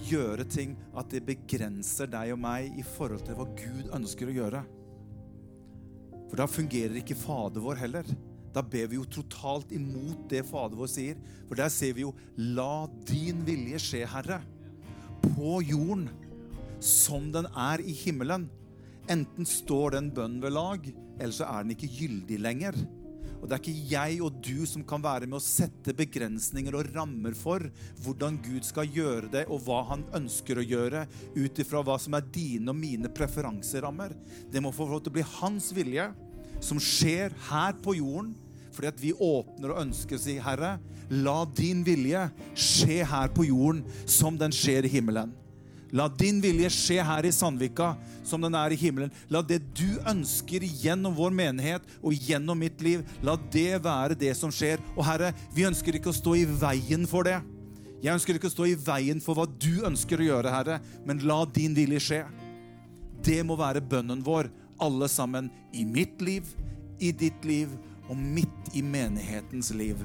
gjøre 0.10 0.46
ting, 0.50 0.76
at 0.98 1.12
det 1.14 1.26
begrenser 1.28 2.10
deg 2.12 2.34
og 2.36 2.42
meg 2.44 2.80
i 2.80 2.86
forhold 2.96 3.26
til 3.28 3.38
hva 3.40 3.48
Gud 3.60 3.92
ønsker 3.96 4.32
å 4.32 4.38
gjøre. 4.38 4.64
For 6.30 6.42
da 6.42 6.50
fungerer 6.50 6.98
ikke 6.98 7.20
Fader 7.20 7.62
vår 7.62 7.84
heller. 7.84 8.08
Da 8.54 8.62
ber 8.66 8.88
vi 8.90 8.98
jo 8.98 9.06
totalt 9.10 9.72
imot 9.74 10.28
det 10.32 10.44
Fader 10.50 10.78
vår 10.78 10.90
sier. 10.90 11.22
For 11.46 11.58
der 11.58 11.70
ser 11.70 11.94
vi 11.94 12.06
jo 12.06 12.14
'La 12.38 12.88
din 13.06 13.46
vilje 13.46 13.80
skje, 13.82 14.06
Herre', 14.06 14.42
på 15.22 15.62
jorden 15.62 16.10
som 16.80 17.32
den 17.32 17.46
er 17.56 17.82
i 17.82 17.94
himmelen. 17.94 18.50
Enten 19.10 19.46
står 19.46 19.96
den 19.98 20.12
bønnen 20.12 20.42
ved 20.42 20.52
lag, 20.52 20.86
eller 21.20 21.34
så 21.34 21.46
er 21.46 21.64
den 21.64 21.76
ikke 21.76 21.92
gyldig 22.00 22.40
lenger. 22.40 22.78
Og 23.44 23.50
Det 23.50 23.58
er 23.58 23.60
ikke 23.60 23.88
jeg 23.92 24.20
og 24.24 24.36
du 24.40 24.62
som 24.70 24.86
kan 24.88 25.02
være 25.04 25.28
med 25.28 25.36
å 25.36 25.44
sette 25.44 25.92
begrensninger 26.00 26.78
og 26.80 26.94
rammer 26.96 27.36
for 27.36 27.66
hvordan 28.06 28.38
Gud 28.40 28.64
skal 28.64 28.88
gjøre 28.88 29.28
det, 29.34 29.42
og 29.52 29.66
hva 29.66 29.82
han 29.90 30.06
ønsker 30.16 30.62
å 30.62 30.64
gjøre, 30.64 31.02
ut 31.36 31.60
ifra 31.60 31.82
hva 31.84 31.98
som 32.00 32.16
er 32.16 32.24
dine 32.32 32.72
og 32.72 32.80
mine 32.80 33.12
preferanserammer. 33.12 34.16
Det 34.48 34.64
må 34.64 34.72
få 34.72 34.88
lov 34.88 35.04
til 35.04 35.12
å 35.12 35.18
bli 35.20 35.28
hans 35.42 35.74
vilje, 35.76 36.08
som 36.64 36.80
skjer 36.80 37.36
her 37.50 37.76
på 37.84 37.98
jorden, 38.00 38.32
fordi 38.72 38.94
at 38.94 39.04
vi 39.04 39.12
åpner 39.12 39.74
og 39.76 39.84
ønsker 39.90 40.16
å 40.16 40.24
si, 40.24 40.40
Herre, 40.40 40.78
la 41.12 41.42
din 41.52 41.84
vilje 41.84 42.30
skje 42.56 43.04
her 43.12 43.28
på 43.36 43.50
jorden 43.52 43.84
som 44.08 44.40
den 44.40 44.56
skjer 44.56 44.88
i 44.88 44.96
himmelen. 44.96 45.36
La 45.94 46.08
din 46.10 46.40
vilje 46.42 46.72
skje 46.74 47.04
her 47.06 47.26
i 47.28 47.32
Sandvika 47.32 47.92
som 48.26 48.42
den 48.42 48.56
er 48.58 48.74
i 48.74 48.80
himmelen. 48.80 49.12
La 49.30 49.44
det 49.46 49.60
du 49.78 50.00
ønsker 50.10 50.66
gjennom 50.66 51.14
vår 51.14 51.36
menighet 51.38 51.86
og 52.02 52.18
gjennom 52.18 52.58
mitt 52.58 52.82
liv, 52.82 53.04
la 53.22 53.38
det 53.54 53.84
være 53.86 54.18
det 54.18 54.34
som 54.40 54.52
skjer. 54.54 54.82
Og 54.98 55.06
Herre, 55.06 55.34
vi 55.54 55.68
ønsker 55.70 56.00
ikke 56.00 56.10
å 56.10 56.18
stå 56.18 56.36
i 56.40 56.48
veien 56.50 57.06
for 57.10 57.30
det. 57.30 57.38
Jeg 58.04 58.18
ønsker 58.18 58.36
ikke 58.36 58.50
å 58.50 58.56
stå 58.56 58.68
i 58.68 58.80
veien 58.80 59.22
for 59.24 59.38
hva 59.38 59.46
du 59.48 59.86
ønsker 59.88 60.20
å 60.20 60.26
gjøre, 60.32 60.52
Herre, 60.52 60.82
men 61.06 61.22
la 61.30 61.44
din 61.46 61.78
vilje 61.78 62.02
skje. 62.04 62.24
Det 63.24 63.40
må 63.48 63.56
være 63.56 63.86
bønnen 63.86 64.26
vår, 64.26 64.50
alle 64.84 65.08
sammen, 65.08 65.48
i 65.72 65.86
mitt 65.88 66.20
liv, 66.26 66.50
i 67.00 67.14
ditt 67.16 67.46
liv 67.48 67.72
og 68.10 68.18
midt 68.18 68.74
i 68.76 68.84
menighetens 68.84 69.72
liv. 69.78 70.02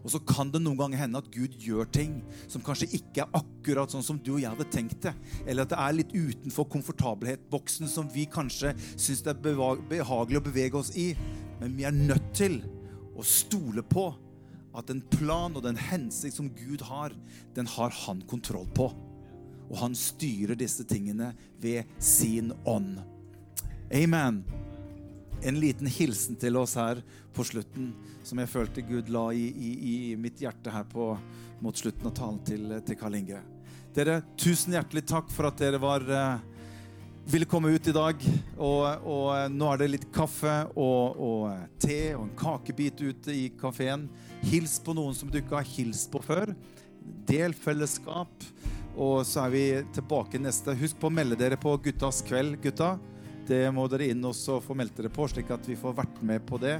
Og 0.00 0.12
så 0.14 0.20
kan 0.24 0.48
det 0.52 0.62
noen 0.62 0.78
ganger 0.78 1.02
hende 1.02 1.20
at 1.20 1.28
Gud 1.32 1.56
gjør 1.60 1.88
ting 1.92 2.20
som 2.48 2.62
kanskje 2.64 2.88
ikke 2.96 3.24
er 3.24 3.36
akkurat 3.36 3.92
sånn 3.92 4.04
som 4.04 4.20
du 4.20 4.32
og 4.36 4.40
jeg 4.40 4.52
hadde 4.52 4.68
tenkt 4.72 5.04
det. 5.04 5.12
Eller 5.44 5.66
at 5.66 5.74
det 5.74 5.80
er 5.82 5.96
litt 5.98 6.14
utenfor 6.14 6.68
komfortabelhetsboksen 6.72 7.90
som 7.90 8.08
vi 8.12 8.24
kanskje 8.30 8.72
syns 8.94 9.22
det 9.26 9.34
er 9.34 9.76
behagelig 9.90 10.40
å 10.40 10.46
bevege 10.48 10.80
oss 10.80 10.94
i. 10.96 11.10
Men 11.60 11.76
vi 11.76 11.86
er 11.88 11.96
nødt 11.96 12.32
til 12.36 12.62
å 13.12 13.26
stole 13.26 13.84
på 13.84 14.08
at 14.78 14.88
den 14.88 15.02
plan 15.12 15.56
og 15.58 15.66
den 15.66 15.78
hensikt 15.90 16.38
som 16.38 16.48
Gud 16.54 16.86
har, 16.88 17.12
den 17.56 17.68
har 17.68 17.92
han 18.06 18.24
kontroll 18.30 18.68
på. 18.76 18.88
Og 19.70 19.76
han 19.82 19.94
styrer 19.98 20.58
disse 20.58 20.86
tingene 20.88 21.34
ved 21.60 21.90
sin 22.02 22.54
ånd. 22.64 23.02
Amen 23.94 24.44
en 25.42 25.60
liten 25.60 25.88
hilsen 25.90 26.36
til 26.40 26.58
oss 26.60 26.76
her 26.78 27.00
på 27.34 27.44
slutten, 27.46 27.92
som 28.26 28.40
jeg 28.42 28.50
følte 28.50 28.84
Gud 28.84 29.08
la 29.12 29.30
i, 29.32 29.46
i, 29.48 29.70
i 29.90 30.04
mitt 30.20 30.40
hjerte 30.42 30.72
her 30.74 30.86
på, 30.90 31.12
mot 31.60 31.76
slutten 31.76 32.08
av 32.10 32.14
talen 32.16 32.40
til, 32.46 32.76
til 32.86 32.98
Karl 33.00 33.18
Inge. 33.20 33.40
Dere, 33.96 34.20
tusen 34.38 34.76
hjertelig 34.76 35.02
takk 35.10 35.30
for 35.34 35.48
at 35.48 35.58
dere 35.58 35.80
var 35.82 36.04
eh, 36.06 36.50
ville 37.30 37.48
komme 37.48 37.72
ut 37.74 37.88
i 37.90 37.94
dag. 37.94 38.26
Og, 38.56 39.06
og 39.06 39.54
nå 39.54 39.70
er 39.70 39.80
det 39.80 39.90
litt 39.90 40.08
kaffe 40.14 40.54
og, 40.74 41.18
og, 41.18 41.72
te 41.82 42.14
og 42.16 42.26
en 42.26 42.34
kakebit 42.38 43.02
ute 43.02 43.34
i 43.34 43.48
kafeen. 43.60 44.08
Hils 44.46 44.78
på 44.82 44.94
noen 44.96 45.16
som 45.16 45.30
du 45.30 45.40
ikke 45.40 45.58
har 45.58 45.72
hilst 45.74 46.10
på 46.12 46.22
før. 46.24 46.54
Del 47.28 47.54
fellesskap. 47.56 48.46
Og 49.00 49.22
så 49.26 49.46
er 49.46 49.54
vi 49.54 49.64
tilbake 49.96 50.40
neste. 50.42 50.74
Husk 50.78 50.98
på 51.00 51.10
å 51.10 51.14
melde 51.14 51.38
dere 51.40 51.58
på 51.60 51.76
Guttas 51.84 52.22
kveld, 52.26 52.58
gutta. 52.62 52.96
Det 53.50 53.66
må 53.74 53.88
dere 53.90 54.12
inn 54.12 54.22
og 54.28 54.62
få 54.62 54.76
meldt 54.78 55.00
dere 55.00 55.10
på, 55.10 55.26
slik 55.26 55.48
at 55.50 55.64
vi 55.66 55.78
får 55.78 55.96
vært 56.04 56.20
med 56.22 56.44
på 56.46 56.60
det. 56.62 56.76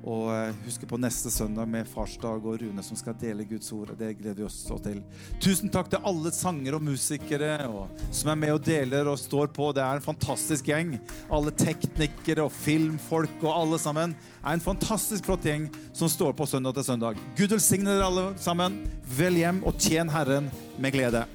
Og 0.00 0.30
husk 0.64 0.86
på 0.88 0.96
neste 0.96 1.28
søndag 1.32 1.68
med 1.68 1.88
farsdag 1.88 2.44
og 2.48 2.62
Rune 2.62 2.82
som 2.84 2.96
skal 2.96 3.16
dele 3.20 3.44
Guds 3.48 3.68
ord. 3.76 3.92
Det 3.98 4.14
gleder 4.16 4.38
vi 4.38 4.46
oss 4.46 4.56
så 4.64 4.78
til. 4.80 5.02
Tusen 5.44 5.72
takk 5.72 5.90
til 5.92 6.00
alle 6.08 6.32
sanger 6.32 6.78
og 6.78 6.84
musikere 6.84 7.52
og, 7.68 8.00
som 8.08 8.32
er 8.32 8.40
med 8.40 8.54
og 8.56 8.64
deler 8.64 9.10
og 9.12 9.20
står 9.20 9.52
på. 9.56 9.68
Det 9.76 9.84
er 9.84 10.00
en 10.00 10.06
fantastisk 10.06 10.72
gjeng. 10.72 10.96
Alle 11.28 11.52
teknikere 11.52 12.48
og 12.48 12.56
filmfolk 12.56 13.44
og 13.44 13.52
alle 13.52 13.80
sammen 13.82 14.16
er 14.40 14.56
en 14.56 14.64
fantastisk 14.64 15.28
flott 15.28 15.44
gjeng 15.44 15.68
som 15.92 16.08
står 16.08 16.32
på 16.36 16.48
søndag 16.48 16.80
til 16.80 16.88
søndag. 16.92 17.20
Gud 17.36 17.52
velsigne 17.52 17.92
dere 17.92 18.08
alle 18.08 18.26
sammen. 18.40 18.82
Vel 19.20 19.40
hjem 19.40 19.64
og 19.68 19.76
tjen 19.80 20.12
Herren 20.12 20.48
med 20.80 20.96
glede. 20.96 21.26